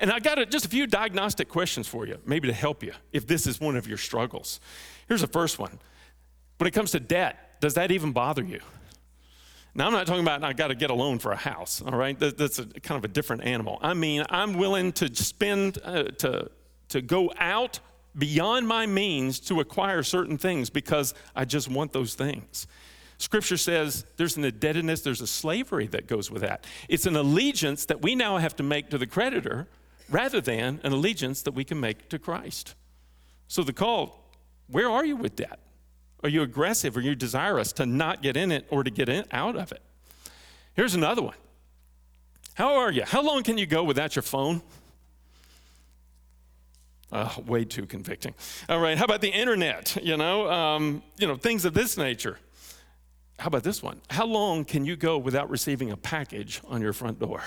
And 0.00 0.10
I 0.10 0.20
got 0.20 0.38
a, 0.38 0.46
just 0.46 0.64
a 0.64 0.68
few 0.68 0.86
diagnostic 0.86 1.48
questions 1.48 1.88
for 1.88 2.06
you, 2.06 2.18
maybe 2.24 2.48
to 2.48 2.54
help 2.54 2.82
you 2.82 2.92
if 3.12 3.26
this 3.26 3.46
is 3.46 3.60
one 3.60 3.76
of 3.76 3.86
your 3.86 3.98
struggles. 3.98 4.60
Here's 5.08 5.20
the 5.20 5.26
first 5.26 5.58
one 5.58 5.78
when 6.58 6.68
it 6.68 6.72
comes 6.72 6.90
to 6.92 7.00
debt, 7.00 7.60
does 7.60 7.74
that 7.74 7.90
even 7.90 8.12
bother 8.12 8.42
you? 8.42 8.60
Now, 9.74 9.86
I'm 9.86 9.92
not 9.92 10.06
talking 10.06 10.22
about 10.22 10.42
I 10.42 10.52
got 10.52 10.68
to 10.68 10.74
get 10.74 10.90
a 10.90 10.94
loan 10.94 11.18
for 11.18 11.32
a 11.32 11.36
house, 11.36 11.80
all 11.82 11.96
right? 11.96 12.18
That's 12.18 12.58
a, 12.58 12.66
kind 12.66 12.98
of 12.98 13.04
a 13.04 13.12
different 13.12 13.44
animal. 13.44 13.78
I 13.80 13.94
mean, 13.94 14.24
I'm 14.28 14.54
willing 14.54 14.92
to 14.94 15.14
spend, 15.14 15.78
uh, 15.84 16.04
to, 16.18 16.50
to 16.88 17.00
go 17.00 17.32
out 17.38 17.78
beyond 18.16 18.66
my 18.66 18.86
means 18.86 19.38
to 19.38 19.60
acquire 19.60 20.02
certain 20.02 20.36
things 20.36 20.70
because 20.70 21.14
I 21.36 21.44
just 21.44 21.68
want 21.68 21.92
those 21.92 22.14
things. 22.14 22.66
Scripture 23.18 23.56
says 23.56 24.04
there's 24.16 24.36
an 24.36 24.44
indebtedness, 24.44 25.02
there's 25.02 25.20
a 25.20 25.26
slavery 25.26 25.86
that 25.88 26.06
goes 26.06 26.30
with 26.30 26.42
that. 26.42 26.64
It's 26.88 27.06
an 27.06 27.16
allegiance 27.16 27.84
that 27.86 28.02
we 28.02 28.14
now 28.14 28.38
have 28.38 28.56
to 28.56 28.62
make 28.62 28.90
to 28.90 28.98
the 28.98 29.06
creditor 29.06 29.68
rather 30.08 30.40
than 30.40 30.80
an 30.82 30.92
allegiance 30.92 31.42
that 31.42 31.52
we 31.52 31.64
can 31.64 31.78
make 31.78 32.08
to 32.08 32.18
Christ. 32.18 32.74
So 33.46 33.62
the 33.62 33.72
call, 33.72 34.24
where 34.68 34.90
are 34.90 35.04
you 35.04 35.16
with 35.16 35.36
that? 35.36 35.58
Are 36.22 36.28
you 36.28 36.42
aggressive? 36.42 36.96
Are 36.96 37.00
you 37.00 37.14
desirous 37.14 37.72
to 37.74 37.86
not 37.86 38.22
get 38.22 38.36
in 38.36 38.50
it 38.50 38.66
or 38.70 38.82
to 38.82 38.90
get 38.90 39.08
in, 39.08 39.24
out 39.30 39.56
of 39.56 39.72
it? 39.72 39.82
Here's 40.74 40.94
another 40.94 41.22
one. 41.22 41.36
How 42.54 42.76
are 42.76 42.90
you? 42.90 43.04
How 43.04 43.22
long 43.22 43.42
can 43.42 43.56
you 43.56 43.66
go 43.66 43.84
without 43.84 44.16
your 44.16 44.22
phone? 44.22 44.62
Uh, 47.10 47.32
way 47.46 47.64
too 47.64 47.86
convicting. 47.86 48.34
All 48.68 48.80
right, 48.80 48.98
how 48.98 49.04
about 49.04 49.20
the 49.20 49.30
internet? 49.30 49.96
You 50.02 50.16
know, 50.16 50.50
um, 50.50 51.02
you 51.18 51.26
know, 51.26 51.36
things 51.36 51.64
of 51.64 51.72
this 51.72 51.96
nature. 51.96 52.38
How 53.38 53.46
about 53.46 53.62
this 53.62 53.82
one? 53.82 54.00
How 54.10 54.26
long 54.26 54.64
can 54.64 54.84
you 54.84 54.96
go 54.96 55.16
without 55.16 55.48
receiving 55.48 55.90
a 55.92 55.96
package 55.96 56.60
on 56.68 56.82
your 56.82 56.92
front 56.92 57.20
door? 57.20 57.42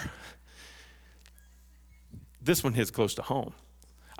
This 2.42 2.64
one 2.64 2.74
hits 2.74 2.90
close 2.90 3.14
to 3.16 3.22
home. 3.22 3.54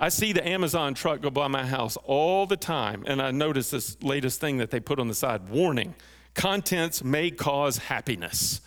I 0.02 0.08
see 0.08 0.32
the 0.32 0.44
Amazon 0.44 0.94
truck 0.94 1.20
go 1.20 1.30
by 1.30 1.46
my 1.46 1.64
house 1.64 1.96
all 1.96 2.44
the 2.44 2.56
time, 2.56 3.04
and 3.06 3.22
I 3.22 3.30
notice 3.30 3.70
this 3.70 4.02
latest 4.02 4.40
thing 4.40 4.56
that 4.56 4.72
they 4.72 4.80
put 4.80 4.98
on 4.98 5.06
the 5.06 5.14
side 5.14 5.48
warning 5.48 5.94
contents 6.34 7.04
may 7.04 7.30
cause 7.30 7.78
happiness. 7.78 8.62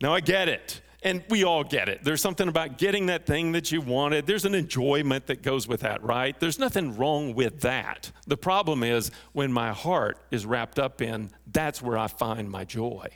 Now, 0.00 0.14
I 0.14 0.20
get 0.20 0.48
it, 0.48 0.80
and 1.02 1.24
we 1.28 1.42
all 1.42 1.64
get 1.64 1.88
it. 1.88 2.04
There's 2.04 2.20
something 2.20 2.46
about 2.46 2.78
getting 2.78 3.06
that 3.06 3.26
thing 3.26 3.50
that 3.50 3.72
you 3.72 3.80
wanted, 3.80 4.26
there's 4.26 4.44
an 4.44 4.54
enjoyment 4.54 5.26
that 5.26 5.42
goes 5.42 5.66
with 5.66 5.80
that, 5.80 6.04
right? 6.04 6.38
There's 6.38 6.60
nothing 6.60 6.96
wrong 6.96 7.34
with 7.34 7.62
that. 7.62 8.12
The 8.28 8.36
problem 8.36 8.84
is 8.84 9.10
when 9.32 9.52
my 9.52 9.72
heart 9.72 10.18
is 10.30 10.46
wrapped 10.46 10.78
up 10.78 11.02
in 11.02 11.32
that's 11.48 11.82
where 11.82 11.98
I 11.98 12.06
find 12.06 12.48
my 12.48 12.62
joy. 12.62 13.08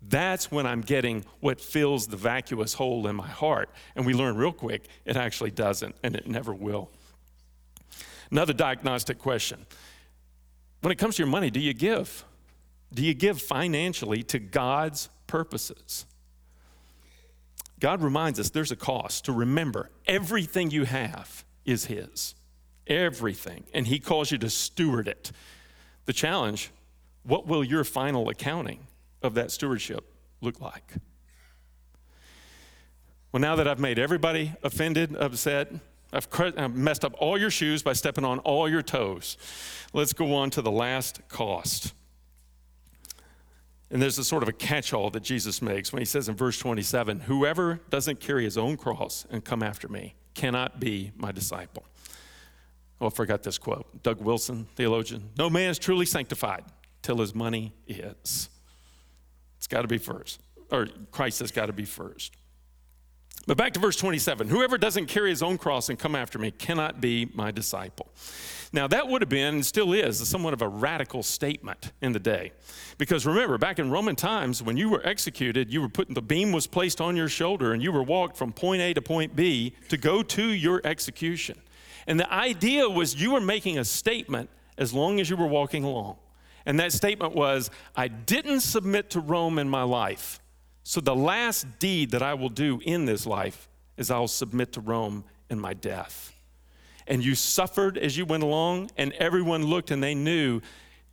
That's 0.00 0.50
when 0.50 0.66
I'm 0.66 0.80
getting 0.80 1.24
what 1.40 1.60
fills 1.60 2.06
the 2.06 2.16
vacuous 2.16 2.74
hole 2.74 3.06
in 3.08 3.16
my 3.16 3.28
heart. 3.28 3.70
And 3.96 4.06
we 4.06 4.14
learn 4.14 4.36
real 4.36 4.52
quick 4.52 4.86
it 5.04 5.16
actually 5.16 5.50
doesn't, 5.50 5.96
and 6.02 6.14
it 6.14 6.26
never 6.26 6.54
will. 6.54 6.90
Another 8.30 8.52
diagnostic 8.52 9.18
question 9.18 9.66
When 10.80 10.92
it 10.92 10.96
comes 10.96 11.16
to 11.16 11.22
your 11.22 11.30
money, 11.30 11.50
do 11.50 11.60
you 11.60 11.74
give? 11.74 12.24
Do 12.92 13.04
you 13.04 13.14
give 13.14 13.40
financially 13.40 14.22
to 14.24 14.38
God's 14.38 15.08
purposes? 15.26 16.06
God 17.80 18.02
reminds 18.02 18.40
us 18.40 18.50
there's 18.50 18.72
a 18.72 18.76
cost 18.76 19.26
to 19.26 19.32
remember 19.32 19.90
everything 20.06 20.70
you 20.70 20.84
have 20.84 21.44
is 21.64 21.84
His. 21.84 22.34
Everything. 22.86 23.64
And 23.74 23.86
He 23.86 23.98
calls 23.98 24.32
you 24.32 24.38
to 24.38 24.50
steward 24.50 25.06
it. 25.06 25.32
The 26.06 26.12
challenge 26.12 26.70
what 27.24 27.46
will 27.46 27.62
your 27.62 27.84
final 27.84 28.30
accounting 28.30 28.86
of 29.22 29.34
that 29.34 29.50
stewardship 29.50 30.12
look 30.40 30.60
like? 30.60 30.94
Well, 33.32 33.40
now 33.40 33.56
that 33.56 33.68
I've 33.68 33.78
made 33.78 33.98
everybody 33.98 34.54
offended, 34.62 35.14
upset, 35.16 35.72
I've, 36.12 36.74
messed 36.74 37.04
up 37.04 37.14
all 37.18 37.36
your 37.36 37.50
shoes 37.50 37.82
by 37.82 37.92
stepping 37.92 38.24
on 38.24 38.38
all 38.40 38.68
your 38.68 38.82
toes. 38.82 39.36
Let's 39.92 40.14
go 40.14 40.34
on 40.34 40.50
to 40.50 40.62
the 40.62 40.70
last 40.70 41.20
cost. 41.28 41.92
And 43.90 44.00
there's 44.00 44.18
a 44.18 44.24
sort 44.24 44.42
of 44.42 44.48
a 44.48 44.52
catch 44.52 44.92
all 44.92 45.10
that 45.10 45.22
Jesus 45.22 45.60
makes 45.62 45.92
when 45.92 46.00
he 46.00 46.06
says 46.06 46.28
in 46.28 46.36
verse 46.36 46.58
27 46.58 47.20
Whoever 47.20 47.80
doesn't 47.90 48.20
carry 48.20 48.44
his 48.44 48.58
own 48.58 48.76
cross 48.76 49.26
and 49.30 49.44
come 49.44 49.62
after 49.62 49.88
me 49.88 50.14
cannot 50.34 50.80
be 50.80 51.12
my 51.16 51.32
disciple. 51.32 51.84
Oh, 53.00 53.06
I 53.06 53.10
forgot 53.10 53.42
this 53.42 53.58
quote. 53.58 54.02
Doug 54.02 54.20
Wilson, 54.20 54.66
theologian. 54.74 55.30
No 55.38 55.48
man 55.48 55.70
is 55.70 55.78
truly 55.78 56.06
sanctified 56.06 56.64
till 57.02 57.18
his 57.18 57.34
money 57.34 57.72
is. 57.86 58.48
It's 59.58 59.66
got 59.66 59.82
to 59.82 59.88
be 59.88 59.98
first, 59.98 60.40
or 60.72 60.88
Christ 61.10 61.40
has 61.40 61.50
got 61.52 61.66
to 61.66 61.72
be 61.72 61.84
first. 61.84 62.32
But 63.46 63.56
back 63.56 63.72
to 63.74 63.80
verse 63.80 63.96
27 63.96 64.48
Whoever 64.48 64.78
doesn't 64.78 65.06
carry 65.06 65.30
his 65.30 65.42
own 65.42 65.58
cross 65.58 65.88
and 65.88 65.98
come 65.98 66.14
after 66.14 66.38
me 66.38 66.50
cannot 66.50 67.00
be 67.00 67.30
my 67.34 67.50
disciple. 67.50 68.08
Now, 68.70 68.86
that 68.88 69.08
would 69.08 69.22
have 69.22 69.30
been, 69.30 69.54
and 69.54 69.66
still 69.66 69.94
is, 69.94 70.26
somewhat 70.28 70.52
of 70.52 70.60
a 70.60 70.68
radical 70.68 71.22
statement 71.22 71.92
in 72.02 72.12
the 72.12 72.18
day. 72.18 72.52
Because 72.98 73.24
remember, 73.24 73.56
back 73.56 73.78
in 73.78 73.90
Roman 73.90 74.14
times, 74.14 74.62
when 74.62 74.76
you 74.76 74.90
were 74.90 75.00
executed, 75.06 75.72
you 75.72 75.80
were 75.80 75.88
put, 75.88 76.14
the 76.14 76.20
beam 76.20 76.52
was 76.52 76.66
placed 76.66 77.00
on 77.00 77.16
your 77.16 77.28
shoulder 77.28 77.72
and 77.72 77.82
you 77.82 77.90
were 77.90 78.02
walked 78.02 78.36
from 78.36 78.52
point 78.52 78.82
A 78.82 78.92
to 78.92 79.00
point 79.00 79.34
B 79.34 79.72
to 79.88 79.96
go 79.96 80.22
to 80.22 80.48
your 80.50 80.82
execution. 80.84 81.58
And 82.06 82.20
the 82.20 82.30
idea 82.30 82.88
was 82.88 83.18
you 83.18 83.32
were 83.32 83.40
making 83.40 83.78
a 83.78 83.84
statement 83.84 84.50
as 84.76 84.92
long 84.92 85.18
as 85.18 85.30
you 85.30 85.36
were 85.36 85.46
walking 85.46 85.84
along. 85.84 86.16
And 86.68 86.78
that 86.80 86.92
statement 86.92 87.34
was, 87.34 87.70
I 87.96 88.08
didn't 88.08 88.60
submit 88.60 89.08
to 89.10 89.20
Rome 89.20 89.58
in 89.58 89.70
my 89.70 89.84
life. 89.84 90.38
So 90.82 91.00
the 91.00 91.16
last 91.16 91.66
deed 91.78 92.10
that 92.10 92.22
I 92.22 92.34
will 92.34 92.50
do 92.50 92.78
in 92.84 93.06
this 93.06 93.26
life 93.26 93.70
is 93.96 94.10
I'll 94.10 94.28
submit 94.28 94.74
to 94.74 94.82
Rome 94.82 95.24
in 95.48 95.58
my 95.58 95.72
death. 95.72 96.30
And 97.06 97.24
you 97.24 97.34
suffered 97.34 97.96
as 97.96 98.18
you 98.18 98.26
went 98.26 98.42
along, 98.42 98.90
and 98.98 99.14
everyone 99.14 99.64
looked 99.64 99.90
and 99.90 100.02
they 100.02 100.14
knew 100.14 100.60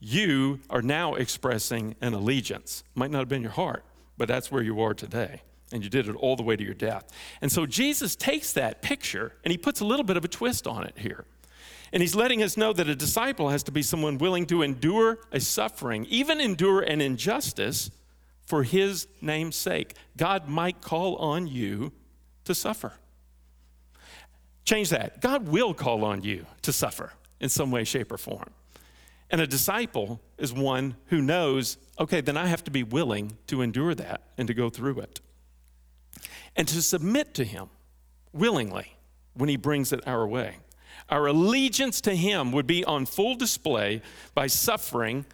you 0.02 0.60
are 0.70 0.82
now 0.82 1.16
expressing 1.16 1.96
an 2.02 2.14
allegiance. 2.14 2.84
Might 2.94 3.12
not 3.12 3.20
have 3.20 3.30
been 3.30 3.42
your 3.42 3.52
heart, 3.52 3.86
but 4.18 4.28
that's 4.28 4.52
where 4.52 4.62
you 4.62 4.82
are 4.82 4.94
today. 4.94 5.42
And 5.72 5.86
you 5.86 5.90
did 5.90 6.10
it 6.10 6.18
all 6.18 6.36
the 6.36 6.44
way 6.44 6.58
to 6.58 6.64
your 6.66 6.74
death. 6.74 7.06
And 7.42 7.50
so 7.50 7.66
Jesus 7.66 8.18
takes 8.18 8.52
that 8.54 8.82
picture 8.82 9.32
and 9.46 9.54
he 9.54 9.58
puts 9.58 9.80
a 9.80 9.86
little 9.86 10.06
bit 10.06 10.18
of 10.18 10.26
a 10.26 10.28
twist 10.28 10.68
on 10.68 10.84
it 10.84 10.98
here. 10.98 11.24
And 11.96 12.02
he's 12.02 12.14
letting 12.14 12.44
us 12.44 12.58
know 12.58 12.74
that 12.74 12.90
a 12.90 12.96
disciple 12.96 13.52
has 13.52 13.64
to 13.64 13.72
be 13.72 13.82
someone 13.82 14.18
willing 14.18 14.46
to 14.48 14.64
endure 14.64 15.18
a 15.32 15.40
suffering, 15.40 16.06
even 16.10 16.42
endure 16.42 16.82
an 16.82 17.00
injustice 17.00 17.90
for 18.46 18.64
his 18.64 19.08
name's 19.22 19.56
sake. 19.56 19.96
God 20.18 20.50
might 20.50 20.82
call 20.82 21.16
on 21.16 21.48
you 21.48 21.94
to 22.44 22.54
suffer. 22.54 22.92
Change 24.66 24.90
that. 24.90 25.22
God 25.22 25.48
will 25.48 25.74
call 25.74 26.04
on 26.04 26.22
you 26.22 26.46
to 26.64 26.74
suffer 26.74 27.14
in 27.40 27.48
some 27.48 27.72
way, 27.72 27.86
shape, 27.86 28.12
or 28.12 28.18
form. 28.18 28.50
And 29.32 29.40
a 29.40 29.48
disciple 29.48 30.20
is 30.38 30.52
one 30.52 30.98
who 31.06 31.22
knows, 31.22 31.78
okay, 31.98 32.20
then 32.20 32.36
I 32.36 32.48
have 32.48 32.66
to 32.66 32.72
be 32.72 32.84
willing 32.84 33.38
to 33.48 33.62
endure 33.62 33.96
that 33.96 34.22
and 34.38 34.50
to 34.50 34.54
go 34.54 34.70
through 34.70 35.00
it. 35.00 35.22
And 36.58 36.68
to 36.68 36.82
submit 36.82 37.34
to 37.36 37.46
him 37.46 37.70
willingly 38.34 38.98
when 39.34 39.48
he 39.48 39.56
brings 39.56 39.94
it 39.94 40.06
our 40.06 40.28
way. 40.28 40.58
Our 41.10 41.28
allegiance 41.28 42.02
to 42.02 42.16
Him 42.16 42.52
would 42.52 42.68
be 42.68 42.84
on 42.86 43.06
full 43.06 43.36
display 43.36 44.02
by 44.34 44.48
suffering 44.48 45.26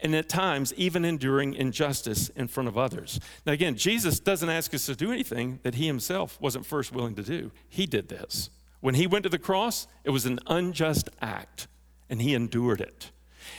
and 0.00 0.14
at 0.14 0.28
times 0.28 0.74
even 0.76 1.04
enduring 1.04 1.54
injustice 1.54 2.28
in 2.30 2.46
front 2.46 2.68
of 2.68 2.76
others. 2.76 3.18
Now, 3.46 3.52
again, 3.52 3.76
Jesus 3.76 4.20
doesn't 4.20 4.50
ask 4.50 4.74
us 4.74 4.86
to 4.86 4.94
do 4.94 5.10
anything 5.12 5.60
that 5.62 5.76
He 5.76 5.86
Himself 5.86 6.38
wasn't 6.40 6.66
first 6.66 6.92
willing 6.92 7.14
to 7.14 7.22
do. 7.22 7.50
He 7.68 7.86
did 7.86 8.08
this. 8.08 8.50
When 8.80 8.94
He 8.94 9.06
went 9.06 9.22
to 9.22 9.30
the 9.30 9.38
cross, 9.38 9.86
it 10.04 10.10
was 10.10 10.26
an 10.26 10.40
unjust 10.46 11.08
act, 11.22 11.68
and 12.10 12.20
He 12.20 12.34
endured 12.34 12.82
it. 12.82 13.12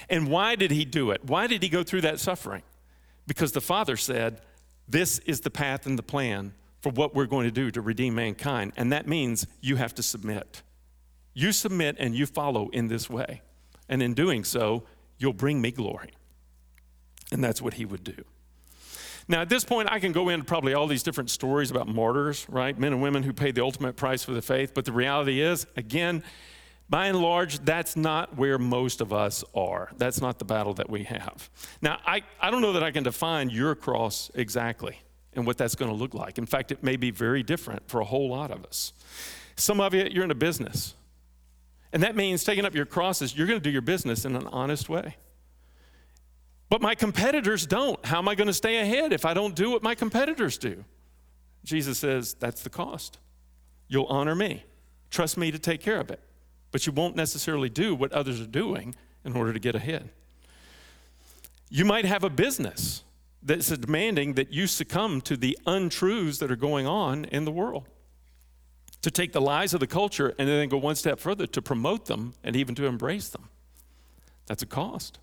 And 0.07 0.27
why 0.27 0.55
did 0.55 0.69
He 0.69 0.85
do 0.85 1.09
it? 1.09 1.25
Why 1.25 1.47
did 1.47 1.63
He 1.63 1.69
go 1.69 1.83
through 1.83 2.01
that 2.01 2.19
suffering? 2.19 2.61
Because 3.25 3.53
the 3.53 3.61
Father 3.61 3.97
said, 3.97 4.41
This 4.87 5.17
is 5.19 5.41
the 5.41 5.49
path 5.49 5.87
and 5.87 5.97
the 5.97 6.03
plan 6.03 6.53
for 6.81 6.91
what 6.91 7.15
we're 7.15 7.25
going 7.25 7.45
to 7.45 7.51
do 7.51 7.71
to 7.71 7.81
redeem 7.81 8.13
mankind. 8.13 8.71
And 8.77 8.91
that 8.91 9.07
means 9.07 9.47
you 9.61 9.77
have 9.77 9.95
to 9.95 10.03
submit. 10.03 10.61
You 11.36 11.52
submit 11.52 11.98
and 12.00 12.15
you 12.15 12.26
follow 12.26 12.69
in 12.69 12.88
this 12.88 13.08
way. 13.10 13.41
And 13.88 14.02
in 14.02 14.15
doing 14.15 14.43
so, 14.43 14.86
you'll 15.19 15.34
bring 15.34 15.62
me 15.62 15.69
glory. 15.69 16.12
And 17.32 17.43
that's 17.43 17.62
what 17.62 17.76
he 17.76 17.86
would 17.86 18.04
do. 18.04 18.24
Now, 19.28 19.41
at 19.41 19.50
this 19.50 19.65
point, 19.65 19.89
I 19.91 20.00
can 20.00 20.12
go 20.12 20.30
into 20.30 20.45
probably 20.45 20.74
all 20.74 20.88
these 20.88 21.04
different 21.04 21.30
stories 21.30 21.71
about 21.71 21.88
martyrs, 21.88 22.45
right? 22.48 22.78
Men 22.78 22.93
and 22.93 23.02
women 23.02 23.24
who 23.24 23.34
paid 23.34 23.56
the 23.56 23.63
ultimate 23.63 23.95
price 23.95 24.24
for 24.24 24.34
the 24.34 24.41
faith. 24.41 24.74
But 24.74 24.86
the 24.86 24.91
reality 24.91 25.41
is, 25.41 25.67
again, 25.76 26.24
by 26.89 27.08
and 27.08 27.19
large, 27.19 27.60
that's 27.60 27.98
not 27.98 28.38
where 28.38 28.60
most 28.60 29.02
of 29.02 29.12
us 29.12 29.43
are. 29.56 29.91
That's 29.98 30.21
not 30.21 30.38
the 30.38 30.45
battle 30.45 30.76
that 30.76 30.89
we 30.89 31.04
have. 31.04 31.50
Now, 31.82 32.00
I, 32.06 32.21
I 32.39 32.52
don't 32.52 32.62
know 32.62 32.74
that 32.74 32.84
I 32.84 32.91
can 32.91 33.04
define 33.04 33.50
your 33.50 33.74
cross 33.74 34.30
exactly 34.36 35.00
and 35.34 35.48
what 35.48 35.58
that's 35.58 35.76
going 35.76 35.89
to 35.89 35.98
look 35.98 36.13
like. 36.13 36.38
In 36.38 36.45
fact, 36.45 36.71
it 36.71 36.84
may 36.84 36.95
be 36.95 37.10
very 37.10 37.41
different 37.41 37.89
for 37.89 38.02
a 38.02 38.06
whole 38.06 38.30
lot 38.30 38.52
of 38.52 38.63
us. 38.63 38.93
Some 39.56 39.82
of 39.82 39.93
you, 39.95 40.08
you're 40.12 40.24
in 40.24 40.32
a 40.32 40.36
business. 40.36 40.93
And 41.95 42.03
that 42.03 42.17
means 42.17 42.43
taking 42.43 42.65
up 42.65 42.75
your 42.75 42.86
crosses, 42.86 43.38
you're 43.38 43.47
going 43.47 43.58
to 43.58 43.63
do 43.63 43.69
your 43.69 43.81
business 43.81 44.25
in 44.25 44.36
an 44.36 44.47
honest 44.47 44.89
way. 44.89 45.15
But 46.69 46.81
my 46.81 46.93
competitors 46.93 47.65
don't. 47.65 48.05
How 48.05 48.17
am 48.17 48.27
I 48.27 48.36
going 48.36 48.47
to 48.47 48.53
stay 48.53 48.81
ahead 48.81 49.13
if 49.13 49.23
I 49.23 49.34
don't 49.34 49.55
do 49.55 49.71
what 49.71 49.81
my 49.81 49.95
competitors 49.95 50.58
do? 50.58 50.84
Jesus 51.63 51.97
says, 51.97 52.34
that's 52.34 52.63
the 52.63 52.69
cost. 52.69 53.17
You'll 53.88 54.08
honor 54.08 54.36
me. 54.36 54.65
Trust 55.10 55.38
me 55.38 55.51
to 55.51 55.58
take 55.58 55.79
care 55.79 56.01
of 56.01 56.12
it. 56.12 56.19
But 56.73 56.86
you 56.86 56.91
won't 56.91 57.15
necessarily 57.15 57.69
do 57.69 57.95
what 57.95 58.12
others 58.12 58.41
are 58.41 58.45
doing 58.45 58.93
in 59.23 59.34
order 59.34 59.53
to 59.53 59.60
get 59.60 59.73
ahead. 59.73 60.10
You 61.69 61.86
might 61.86 62.03
have 62.03 62.25
a 62.25 62.29
business 62.29 63.05
that's 63.41 63.69
demanding 63.69 64.34
that 64.34 64.51
you 64.51 64.67
succumb 64.67 65.21
to 65.21 65.38
the 65.38 65.58
untruths 65.65 66.39
that 66.39 66.51
are 66.51 66.58
going 66.58 66.88
on 66.88 67.23
in 67.23 67.45
the 67.45 67.51
world 67.51 67.88
to 69.05 69.11
take 69.11 69.33
the 69.33 69.39
lies 69.39 69.75
of 69.75 69.79
the 69.79 69.85
culture 69.85 70.33
and 70.39 70.49
then 70.49 70.67
go 70.67 70.77
one 70.77 70.95
step 70.95 71.19
further 71.19 71.45
to 71.45 71.61
promote 71.61 72.07
them 72.07 72.33
and 72.43 72.55
even 72.55 72.73
to 72.73 72.87
embrace 72.87 73.29
them. 73.29 73.49
That's 74.47 74.63
a 74.63 74.65
cost. 74.65 75.19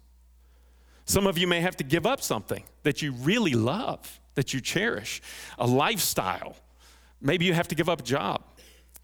Some 1.05 1.27
of 1.27 1.37
you 1.37 1.49
may 1.49 1.61
have 1.61 1.77
to 1.79 1.85
give 1.85 2.07
up 2.07 2.23
something 2.23 2.63
that 2.85 3.03
you 3.03 3.11
really 3.11 3.55
love, 3.55 4.21
that 4.37 4.55
you 4.55 4.61
cherish, 4.61 5.21
a 5.59 5.67
lifestyle. 5.67 6.55
Maybe 7.21 7.45
you 7.45 7.55
have 7.55 7.67
to 7.69 7.75
give 7.75 7.89
up 7.89 8.03
a 8.03 8.05
job, 8.05 8.45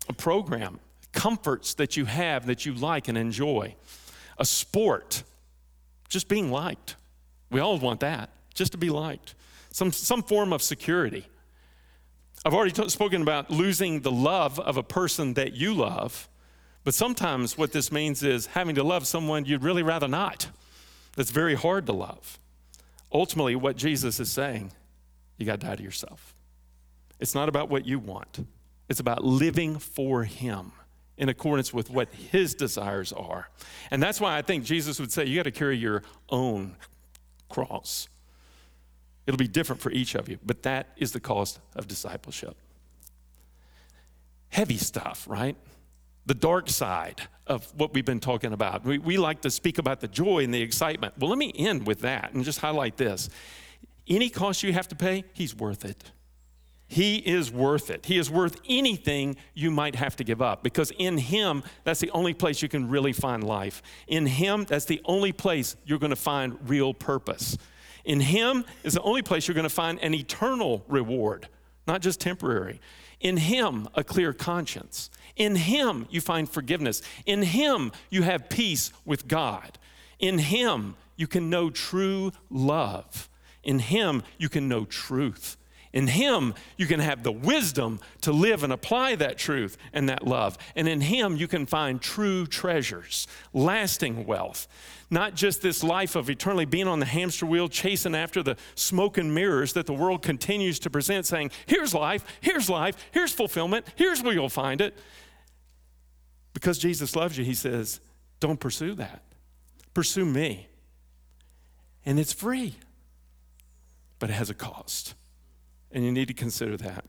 a 0.09 0.13
program, 0.13 0.79
comforts 1.11 1.75
that 1.75 1.97
you 1.97 2.05
have 2.05 2.47
that 2.47 2.65
you 2.65 2.73
like 2.73 3.09
and 3.09 3.19
enjoy, 3.19 3.75
a 4.39 4.45
sport, 4.45 5.25
just 6.09 6.29
being 6.29 6.53
liked. 6.53 6.95
We 7.51 7.59
all 7.59 7.77
want 7.79 7.99
that, 7.99 8.31
just 8.55 8.71
to 8.73 8.79
be 8.79 8.91
liked, 8.91 9.35
some, 9.73 9.91
some 9.91 10.23
form 10.23 10.53
of 10.53 10.63
security. 10.63 11.27
I've 12.45 12.55
already 12.55 12.73
t- 12.73 12.89
spoken 12.89 13.23
about 13.23 13.51
losing 13.51 14.01
the 14.01 14.13
love 14.13 14.59
of 14.61 14.77
a 14.77 14.83
person 14.83 15.35
that 15.35 15.55
you 15.55 15.75
love, 15.75 16.29
but 16.85 16.95
sometimes 16.95 17.59
what 17.59 17.73
this 17.73 17.91
means 17.91 18.23
is 18.23 18.47
having 18.47 18.75
to 18.77 18.83
love 18.83 19.07
someone 19.07 19.45
you'd 19.45 19.63
really 19.63 19.83
rather 19.83 20.09
not. 20.09 20.49
That's 21.17 21.31
very 21.31 21.55
hard 21.55 21.87
to 21.87 21.93
love. 21.93 22.39
Ultimately, 23.13 23.57
what 23.57 23.77
Jesus 23.77 24.21
is 24.21 24.31
saying, 24.31 24.73
you 25.37 25.47
got 25.47 25.61
to 25.61 25.67
die 25.67 25.77
to 25.77 25.83
yourself. 25.83 26.35
It's 27.19 27.35
not 27.35 27.49
about 27.49 27.69
what 27.69 27.87
you 27.87 27.99
want, 27.99 28.47
it's 28.89 29.01
about 29.01 29.25
living 29.25 29.79
for 29.79 30.25
Him 30.25 30.73
in 31.17 31.29
accordance 31.29 31.75
with 31.75 31.91
what 31.91 32.09
His 32.15 32.55
desires 32.55 33.13
are. 33.13 33.51
And 33.91 34.03
that's 34.03 34.21
why 34.21 34.39
I 34.39 34.43
think 34.43 34.65
Jesus 34.65 35.01
would 35.01 35.11
say, 35.11 35.27
you 35.27 35.37
got 35.37 35.43
to 35.43 35.51
carry 35.51 35.77
your 35.77 36.05
own 36.31 36.77
cross. 37.49 38.09
It'll 39.29 39.37
be 39.37 39.47
different 39.47 39.83
for 39.83 39.93
each 39.93 40.15
of 40.15 40.27
you, 40.31 40.39
but 40.43 40.63
that 40.63 40.89
is 40.97 41.13
the 41.13 41.21
cost 41.21 41.61
of 41.77 41.87
discipleship. 41.87 42.57
Heavy 44.49 44.79
stuff, 44.79 45.27
right? 45.29 45.55
The 46.25 46.33
dark 46.33 46.71
side 46.71 47.21
of 47.47 47.71
what 47.77 47.93
we've 47.93 48.07
been 48.07 48.21
talking 48.21 48.55
about. 48.55 48.85
We, 48.85 48.97
we 48.97 49.19
like 49.19 49.43
to 49.43 49.51
speak 49.51 49.77
about 49.77 50.01
the 50.01 50.09
joy 50.09 50.45
and 50.45 50.55
the 50.55 50.63
excitement. 50.63 51.13
Well, 51.19 51.29
let 51.29 51.39
me 51.39 51.53
end 51.55 51.87
with 51.87 52.01
that 52.01 52.33
and 52.33 52.43
just 52.43 52.61
highlight 52.61 52.97
this. 52.97 53.29
Any 54.07 54.31
cost 54.31 54.63
you 54.63 54.73
have 54.73 54.89
to 54.89 54.97
pay, 54.97 55.25
He's 55.35 55.55
worth 55.55 55.85
it. 55.85 56.11
He 56.87 57.17
is 57.17 57.53
worth 57.53 57.91
it. 57.91 58.07
He 58.07 58.17
is 58.17 58.31
worth 58.31 58.59
anything 58.67 59.37
you 59.53 59.71
might 59.71 59.95
have 59.95 60.17
to 60.17 60.25
give 60.25 60.41
up 60.41 60.63
because 60.63 60.91
in 60.99 61.19
Him, 61.19 61.65
that's 61.85 62.01
the 62.01 62.11
only 62.13 62.33
place 62.33 62.63
you 62.63 62.71
can 62.71 62.89
really 62.89 63.13
find 63.13 63.45
life. 63.45 63.83
In 64.07 64.25
Him, 64.25 64.65
that's 64.65 64.87
the 64.87 65.03
only 65.05 65.33
place 65.33 65.77
you're 65.85 65.99
going 65.99 66.09
to 66.09 66.17
find 66.17 66.57
real 66.67 66.95
purpose. 66.95 67.59
In 68.09 68.21
Him 68.21 68.65
is 68.83 68.95
the 68.95 69.03
only 69.03 69.21
place 69.21 69.47
you're 69.47 69.55
going 69.55 69.65
to 69.65 69.69
find 69.69 70.01
an 70.01 70.15
eternal 70.15 70.83
reward, 70.89 71.47
not 71.87 72.01
just 72.01 72.21
temporary. 72.21 72.81
In 73.21 73.37
Him, 73.37 73.87
a 73.95 74.03
clear 74.03 74.33
conscience. 74.33 75.11
In 75.37 75.57
Him, 75.57 76.07
you 76.09 76.23
find 76.23 76.49
forgiveness. 76.49 77.03
In 77.27 77.43
Him, 77.43 77.93
you 78.09 78.23
have 78.23 78.49
peace 78.49 78.95
with 79.05 79.29
God. 79.29 79.79
In 80.19 80.39
Him, 80.39 80.97
you 81.17 81.27
can 81.27 81.51
know 81.51 81.69
true 81.69 82.33
love. 82.49 83.29
In 83.63 83.79
Him, 83.79 84.23
you 84.39 84.49
can 84.49 84.69
know 84.71 84.87
truth. 84.87 85.59
In 85.93 86.09
Him, 86.09 86.55
you 86.77 86.87
can 86.87 87.01
have 87.01 87.23
the 87.23 87.33
wisdom 87.33 88.01
to 88.23 88.33
live 88.33 88.63
and 88.63 88.73
apply 88.73 89.15
that 89.17 89.39
truth 89.39 89.77
and 89.93 90.09
that 90.09 90.27
love. 90.27 90.59
And 90.77 90.89
in 90.89 91.01
Him, 91.01 91.37
you 91.37 91.49
can 91.49 91.67
find 91.67 92.01
true 92.01 92.47
treasures, 92.47 93.27
lasting 93.53 94.27
wealth 94.27 94.69
not 95.11 95.35
just 95.35 95.63
this 95.63 95.83
life 95.83 96.17
of 96.17 96.29
eternally 96.29 96.65
being 96.65 96.89
on 96.89 97.01
the 97.01 97.07
hamster 97.07 97.47
wheel, 97.47 97.69
chasing 97.69 98.15
after 98.15 98.43
the 98.43 98.57
smoke 98.75 99.17
and 99.17 99.35
mirrors 99.35 99.73
that 99.73 99.87
the 99.87 99.93
world 99.93 100.23
continues 100.23 100.79
to 100.81 100.91
present, 100.91 101.27
saying, 101.27 101.51
here's 101.67 101.95
life, 101.95 102.25
here's 102.41 102.69
life, 102.69 102.97
here's 103.11 103.33
fulfillment, 103.33 103.87
here's 103.97 104.23
where 104.23 104.35
you'll 104.35 104.49
find 104.49 104.81
it. 104.81 104.97
Because 106.53 106.79
Jesus 106.79 107.17
loves 107.17 107.39
you, 107.39 107.45
he 107.45 107.55
says, 107.55 108.01
don't 108.41 108.61
pursue 108.61 108.95
that. 108.95 109.23
Pursue 109.95 110.27
me. 110.27 110.69
And 112.05 112.19
it's 112.19 112.33
free, 112.33 112.77
but 114.19 114.31
it 114.31 114.35
has 114.35 114.51
a 114.51 114.55
cost. 114.55 115.15
And 115.93 116.05
you 116.05 116.13
need 116.13 116.29
to 116.29 116.35
consider 116.35 116.77
that. 116.79 117.05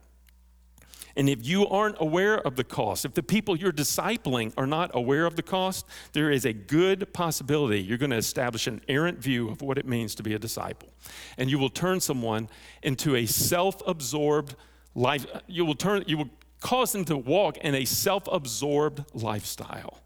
And 1.15 1.27
if 1.27 1.45
you 1.45 1.67
aren't 1.67 1.97
aware 1.99 2.39
of 2.39 2.55
the 2.55 2.63
cost, 2.63 3.03
if 3.03 3.13
the 3.13 3.23
people 3.23 3.57
you're 3.57 3.73
discipling 3.73 4.53
are 4.55 4.67
not 4.67 4.91
aware 4.93 5.25
of 5.25 5.35
the 5.35 5.41
cost, 5.41 5.85
there 6.13 6.31
is 6.31 6.45
a 6.45 6.53
good 6.53 7.11
possibility 7.13 7.81
you're 7.81 7.97
going 7.97 8.11
to 8.11 8.17
establish 8.17 8.67
an 8.67 8.81
errant 8.87 9.17
view 9.17 9.49
of 9.49 9.61
what 9.61 9.77
it 9.77 9.85
means 9.85 10.15
to 10.15 10.23
be 10.23 10.33
a 10.33 10.39
disciple. 10.39 10.89
And 11.37 11.49
you 11.49 11.59
will 11.59 11.69
turn 11.69 11.99
someone 11.99 12.47
into 12.83 13.15
a 13.15 13.25
self 13.25 13.81
absorbed 13.85 14.55
life. 14.95 15.25
You 15.47 15.65
will, 15.65 15.75
turn, 15.75 16.03
you 16.07 16.17
will 16.17 16.29
cause 16.61 16.91
them 16.93 17.05
to 17.05 17.17
walk 17.17 17.57
in 17.57 17.75
a 17.75 17.85
self 17.85 18.23
absorbed 18.31 19.03
lifestyle 19.13 19.99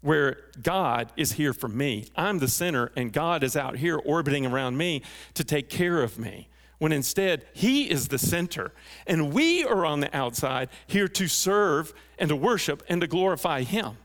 where 0.00 0.36
God 0.62 1.10
is 1.16 1.32
here 1.32 1.54
for 1.54 1.68
me. 1.68 2.08
I'm 2.14 2.38
the 2.38 2.48
sinner, 2.48 2.92
and 2.94 3.10
God 3.10 3.42
is 3.42 3.56
out 3.56 3.78
here 3.78 3.96
orbiting 3.96 4.44
around 4.44 4.76
me 4.76 5.00
to 5.32 5.44
take 5.44 5.70
care 5.70 6.02
of 6.02 6.18
me 6.18 6.48
when 6.78 6.92
instead 6.92 7.46
He 7.52 7.90
is 7.90 8.08
the 8.08 8.18
center. 8.18 8.72
And 9.06 9.32
we 9.32 9.64
are 9.64 9.84
on 9.84 10.00
the 10.00 10.14
outside 10.16 10.68
here 10.86 11.08
to 11.08 11.28
serve 11.28 11.94
and 12.18 12.28
to 12.28 12.36
worship 12.36 12.82
and 12.88 13.00
to 13.00 13.06
glorify 13.06 13.62
Him, 13.62 13.96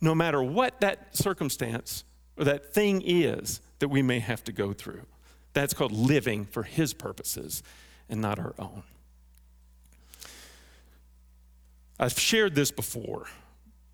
no 0.00 0.14
matter 0.14 0.42
what 0.42 0.80
that 0.80 1.16
circumstance 1.16 2.04
or 2.36 2.44
that 2.44 2.72
thing 2.72 3.02
is 3.04 3.60
that 3.78 3.88
we 3.88 4.02
may 4.02 4.18
have 4.18 4.44
to 4.44 4.52
go 4.52 4.72
through. 4.72 5.02
That's 5.52 5.74
called 5.74 5.92
living 5.92 6.44
for 6.44 6.62
His 6.62 6.92
purposes 6.92 7.62
and 8.08 8.20
not 8.20 8.38
our 8.38 8.54
own. 8.58 8.82
I've 11.98 12.18
shared 12.18 12.54
this 12.54 12.70
before, 12.70 13.26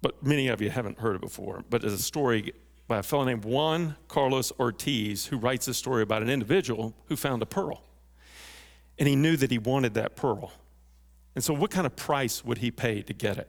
but 0.01 0.25
many 0.25 0.49
of 0.49 0.61
you 0.61 0.71
haven't 0.71 0.99
heard 0.99 1.15
it 1.15 1.21
before. 1.21 1.65
But 1.71 1.85
it's 1.85 1.95
a 1.95 1.99
story 1.99 2.53
by 2.89 2.99
a 2.99 3.03
fellow 3.03 3.25
named 3.25 3.45
Juan 3.45 3.97
Carlos 4.09 4.53
Ortiz 4.59 5.27
who 5.27 5.39
writes 5.39 5.69
a 5.69 5.75
story 5.75 6.03
about 6.03 6.23
an 6.23 6.29
individual 6.29 6.95
who 7.07 7.17
found 7.17 7.43
a 7.43 7.47
pearl 7.47 7.85
and 8.99 9.09
he 9.09 9.17
knew 9.17 9.37
that 9.37 9.51
he 9.51 9.59
wanted 9.59 9.95
that 9.95 10.17
pearl. 10.17 10.53
And 11.35 11.43
so, 11.43 11.55
what 11.55 11.71
kind 11.71 11.87
of 11.87 11.97
price 11.97 12.45
would 12.45 12.59
he 12.59 12.71
pay 12.71 13.03
to 13.03 13.13
get 13.13 13.39
it? 13.39 13.49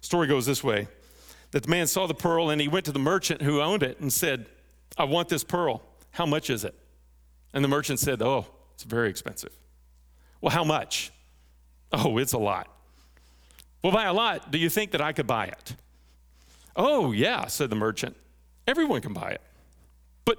Story 0.00 0.26
goes 0.26 0.46
this 0.46 0.64
way 0.64 0.88
that 1.52 1.64
the 1.64 1.68
man 1.68 1.86
saw 1.86 2.06
the 2.06 2.14
pearl 2.14 2.50
and 2.50 2.60
he 2.60 2.68
went 2.68 2.86
to 2.86 2.92
the 2.92 2.98
merchant 2.98 3.42
who 3.42 3.60
owned 3.60 3.82
it 3.82 4.00
and 4.00 4.12
said, 4.12 4.46
I 4.96 5.04
want 5.04 5.28
this 5.28 5.44
pearl. 5.44 5.82
How 6.10 6.26
much 6.26 6.50
is 6.50 6.64
it? 6.64 6.74
And 7.52 7.62
the 7.62 7.68
merchant 7.68 7.98
said, 7.98 8.22
Oh, 8.22 8.46
it's 8.74 8.84
very 8.84 9.08
expensive. 9.08 9.52
Well, 10.40 10.50
how 10.50 10.64
much? 10.64 11.12
Oh, 11.92 12.18
it's 12.18 12.32
a 12.32 12.38
lot. 12.38 12.68
Well, 13.82 13.92
by 13.92 14.04
a 14.04 14.12
lot, 14.12 14.50
do 14.50 14.58
you 14.58 14.70
think 14.70 14.92
that 14.92 15.00
I 15.00 15.12
could 15.12 15.26
buy 15.26 15.46
it? 15.46 15.76
Oh, 16.74 17.12
yeah, 17.12 17.46
said 17.46 17.68
the 17.68 17.76
merchant. 17.76 18.16
Everyone 18.66 19.00
can 19.00 19.12
buy 19.12 19.30
it. 19.30 19.40
But 20.24 20.38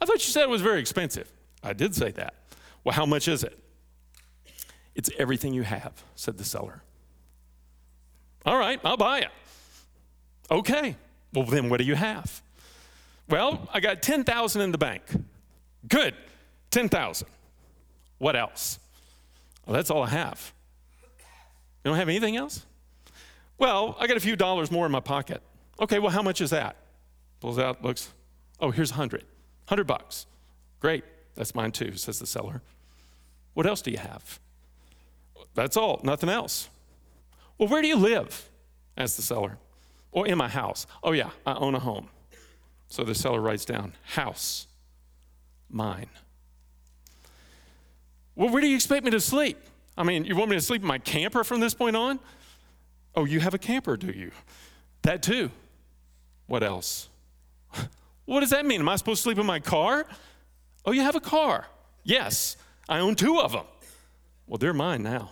I 0.00 0.04
thought 0.04 0.24
you 0.24 0.32
said 0.32 0.44
it 0.44 0.48
was 0.48 0.62
very 0.62 0.80
expensive. 0.80 1.30
I 1.62 1.72
did 1.72 1.94
say 1.94 2.10
that. 2.12 2.34
Well, 2.84 2.94
how 2.94 3.06
much 3.06 3.28
is 3.28 3.44
it? 3.44 3.58
It's 4.94 5.10
everything 5.18 5.54
you 5.54 5.62
have, 5.62 6.04
said 6.14 6.38
the 6.38 6.44
seller. 6.44 6.82
All 8.44 8.58
right, 8.58 8.80
I'll 8.84 8.96
buy 8.96 9.20
it. 9.20 9.30
Okay. 10.50 10.96
Well, 11.32 11.44
then 11.44 11.70
what 11.70 11.78
do 11.78 11.84
you 11.84 11.94
have? 11.94 12.42
Well, 13.28 13.68
I 13.72 13.80
got 13.80 14.02
10,000 14.02 14.60
in 14.60 14.72
the 14.72 14.78
bank. 14.78 15.02
Good. 15.88 16.14
10,000. 16.70 17.28
What 18.18 18.36
else? 18.36 18.78
Well, 19.64 19.74
that's 19.74 19.90
all 19.90 20.02
I 20.02 20.08
have. 20.08 20.52
You 21.84 21.90
don't 21.90 21.96
have 21.96 22.08
anything 22.08 22.36
else? 22.36 22.66
Well, 23.58 23.96
I 23.98 24.06
got 24.06 24.16
a 24.16 24.20
few 24.20 24.36
dollars 24.36 24.70
more 24.70 24.86
in 24.86 24.92
my 24.92 25.00
pocket. 25.00 25.42
Okay, 25.80 25.98
well, 25.98 26.10
how 26.10 26.22
much 26.22 26.40
is 26.40 26.50
that? 26.50 26.76
Pulls 27.40 27.58
out, 27.58 27.82
looks, 27.82 28.12
oh, 28.60 28.70
here's 28.70 28.90
100. 28.90 29.22
100 29.68 29.84
bucks. 29.84 30.26
Great. 30.80 31.04
That's 31.34 31.54
mine 31.54 31.72
too, 31.72 31.96
says 31.96 32.18
the 32.18 32.26
seller. 32.26 32.60
What 33.54 33.66
else 33.66 33.82
do 33.82 33.90
you 33.90 33.98
have? 33.98 34.40
That's 35.54 35.76
all, 35.76 36.00
nothing 36.02 36.28
else. 36.28 36.68
Well, 37.58 37.68
where 37.68 37.82
do 37.82 37.88
you 37.88 37.96
live? 37.96 38.48
asks 38.96 39.16
the 39.16 39.22
seller. 39.22 39.58
Well, 40.12 40.24
in 40.24 40.36
my 40.36 40.48
house. 40.48 40.86
Oh, 41.02 41.12
yeah, 41.12 41.30
I 41.46 41.54
own 41.54 41.74
a 41.74 41.78
home. 41.78 42.08
So 42.88 43.04
the 43.04 43.14
seller 43.14 43.40
writes 43.40 43.64
down, 43.64 43.94
house, 44.02 44.66
mine. 45.70 46.08
Well, 48.34 48.50
where 48.50 48.60
do 48.60 48.68
you 48.68 48.74
expect 48.74 49.04
me 49.04 49.10
to 49.10 49.20
sleep? 49.20 49.58
I 49.96 50.04
mean, 50.04 50.24
you 50.24 50.36
want 50.36 50.50
me 50.50 50.56
to 50.56 50.62
sleep 50.62 50.82
in 50.82 50.88
my 50.88 50.98
camper 50.98 51.44
from 51.44 51.60
this 51.60 51.74
point 51.74 51.96
on? 51.96 52.18
Oh, 53.14 53.24
you 53.24 53.40
have 53.40 53.54
a 53.54 53.58
camper, 53.58 53.96
do 53.96 54.08
you? 54.08 54.30
That 55.02 55.22
too. 55.22 55.50
What 56.46 56.62
else? 56.62 57.08
What 58.24 58.40
does 58.40 58.50
that 58.50 58.64
mean? 58.64 58.80
Am 58.80 58.88
I 58.88 58.94
supposed 58.94 59.18
to 59.18 59.22
sleep 59.24 59.38
in 59.38 59.44
my 59.44 59.58
car? 59.58 60.06
Oh, 60.84 60.92
you 60.92 61.02
have 61.02 61.16
a 61.16 61.20
car? 61.20 61.66
Yes, 62.04 62.56
I 62.88 62.98
own 62.98 63.14
two 63.14 63.40
of 63.40 63.52
them. 63.52 63.64
Well, 64.46 64.58
they're 64.58 64.74
mine 64.74 65.02
now. 65.02 65.30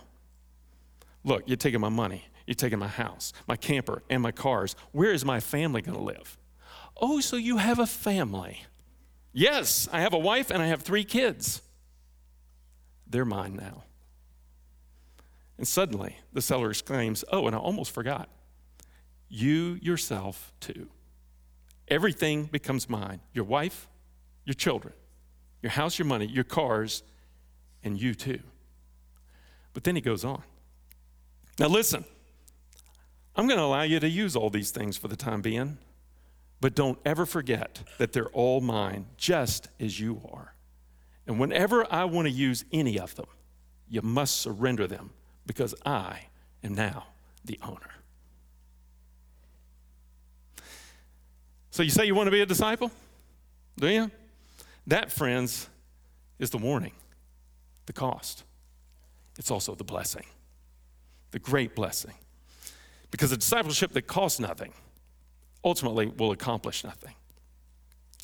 Look, 1.23 1.43
you're 1.45 1.57
taking 1.57 1.81
my 1.81 1.89
money, 1.89 2.25
you're 2.47 2.55
taking 2.55 2.79
my 2.79 2.87
house, 2.87 3.33
my 3.47 3.55
camper, 3.55 4.01
and 4.09 4.21
my 4.21 4.31
cars. 4.31 4.75
Where 4.91 5.11
is 5.11 5.23
my 5.23 5.39
family 5.39 5.81
going 5.81 5.97
to 5.97 6.03
live? 6.03 6.37
Oh, 6.99 7.19
so 7.19 7.35
you 7.35 7.57
have 7.57 7.79
a 7.79 7.85
family. 7.85 8.63
Yes, 9.33 9.87
I 9.91 10.01
have 10.01 10.13
a 10.13 10.19
wife 10.19 10.51
and 10.51 10.61
I 10.61 10.67
have 10.67 10.81
three 10.81 11.03
kids. 11.03 11.61
They're 13.07 13.25
mine 13.25 13.55
now. 13.55 13.83
And 15.57 15.67
suddenly 15.67 16.17
the 16.33 16.41
seller 16.41 16.71
exclaims, 16.71 17.23
Oh, 17.31 17.45
and 17.47 17.55
I 17.55 17.59
almost 17.59 17.91
forgot. 17.91 18.29
You 19.29 19.77
yourself, 19.81 20.51
too. 20.59 20.87
Everything 21.87 22.45
becomes 22.45 22.89
mine 22.89 23.21
your 23.33 23.45
wife, 23.45 23.87
your 24.45 24.53
children, 24.53 24.93
your 25.61 25.71
house, 25.71 25.99
your 25.99 26.07
money, 26.07 26.25
your 26.25 26.43
cars, 26.43 27.03
and 27.83 27.99
you 27.99 28.13
too. 28.13 28.39
But 29.73 29.83
then 29.83 29.95
he 29.95 30.01
goes 30.01 30.25
on. 30.25 30.43
Now, 31.59 31.67
listen, 31.67 32.05
I'm 33.35 33.47
going 33.47 33.59
to 33.59 33.63
allow 33.63 33.83
you 33.83 33.99
to 33.99 34.09
use 34.09 34.35
all 34.35 34.49
these 34.49 34.71
things 34.71 34.97
for 34.97 35.07
the 35.07 35.15
time 35.15 35.41
being, 35.41 35.77
but 36.59 36.75
don't 36.75 36.99
ever 37.05 37.25
forget 37.25 37.83
that 37.97 38.13
they're 38.13 38.29
all 38.29 38.61
mine, 38.61 39.05
just 39.17 39.69
as 39.79 39.99
you 39.99 40.21
are. 40.31 40.53
And 41.27 41.39
whenever 41.39 41.85
I 41.91 42.05
want 42.05 42.27
to 42.27 42.31
use 42.31 42.65
any 42.71 42.99
of 42.99 43.15
them, 43.15 43.27
you 43.87 44.01
must 44.01 44.41
surrender 44.41 44.87
them 44.87 45.11
because 45.45 45.75
I 45.85 46.27
am 46.63 46.73
now 46.75 47.05
the 47.45 47.59
owner. 47.63 47.79
So, 51.71 51.83
you 51.83 51.89
say 51.89 52.05
you 52.05 52.15
want 52.15 52.27
to 52.27 52.31
be 52.31 52.41
a 52.41 52.45
disciple? 52.45 52.91
Do 53.79 53.87
you? 53.87 54.11
That, 54.87 55.11
friends, 55.11 55.69
is 56.37 56.49
the 56.49 56.57
warning, 56.57 56.91
the 57.91 57.99
cost. 57.99 58.45
It's 59.37 59.51
also 59.51 59.75
the 59.75 59.83
blessing, 59.83 60.25
the 61.31 61.39
great 61.39 61.75
blessing. 61.75 62.13
Because 63.11 63.33
a 63.33 63.37
discipleship 63.37 63.91
that 63.91 64.03
costs 64.03 64.39
nothing 64.39 64.73
ultimately 65.63 66.05
will 66.05 66.31
accomplish 66.31 66.85
nothing. 66.85 67.13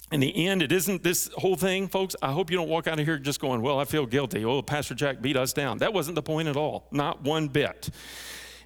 In 0.09 0.21
the 0.21 0.47
end, 0.47 0.61
it 0.61 0.71
isn't 0.71 1.03
this 1.03 1.29
whole 1.35 1.57
thing, 1.57 1.89
folks. 1.89 2.15
I 2.21 2.31
hope 2.31 2.49
you 2.49 2.55
don't 2.55 2.69
walk 2.69 2.87
out 2.87 2.97
of 2.97 3.05
here 3.05 3.17
just 3.17 3.41
going, 3.41 3.61
Well, 3.61 3.77
I 3.77 3.83
feel 3.83 4.05
guilty. 4.05 4.45
Oh, 4.45 4.61
Pastor 4.61 4.95
Jack 4.95 5.21
beat 5.21 5.35
us 5.35 5.51
down. 5.51 5.79
That 5.79 5.93
wasn't 5.93 6.15
the 6.15 6.21
point 6.21 6.47
at 6.47 6.55
all, 6.55 6.87
not 6.91 7.23
one 7.23 7.49
bit. 7.49 7.89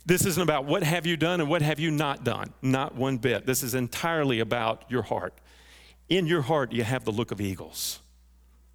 This 0.06 0.26
isn't 0.28 0.44
about 0.44 0.66
what 0.66 0.84
have 0.84 1.08
you 1.08 1.18
done 1.18 1.42
and 1.42 1.50
what 1.50 1.64
have 1.64 1.80
you 1.80 1.90
not 1.90 2.24
done, 2.24 2.54
not 2.62 2.94
one 2.96 3.18
bit. 3.18 3.48
This 3.48 3.64
is 3.64 3.74
entirely 3.74 4.40
about 4.40 4.84
your 4.88 5.02
heart. 5.02 5.34
In 6.10 6.28
your 6.28 6.44
heart, 6.44 6.72
you 6.72 6.84
have 6.84 7.06
the 7.06 7.12
look 7.12 7.32
of 7.32 7.42
eagles, 7.42 8.02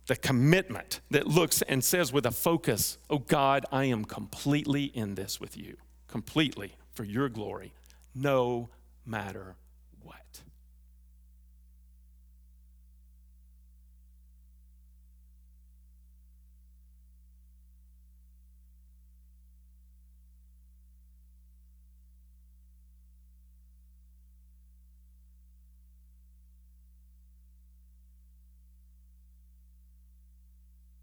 the 0.06 0.16
commitment 0.16 1.00
that 1.10 1.26
looks 1.26 1.62
and 1.62 1.82
says 1.82 2.12
with 2.12 2.26
a 2.26 2.30
focus, 2.30 2.98
Oh 3.10 3.18
God, 3.18 3.64
I 3.72 3.84
am 3.84 4.04
completely 4.04 4.84
in 4.84 5.14
this 5.14 5.40
with 5.40 5.56
you, 5.56 5.76
completely 6.08 6.76
for 6.92 7.04
your 7.04 7.28
glory, 7.28 7.74
no 8.14 8.68
matter. 9.04 9.56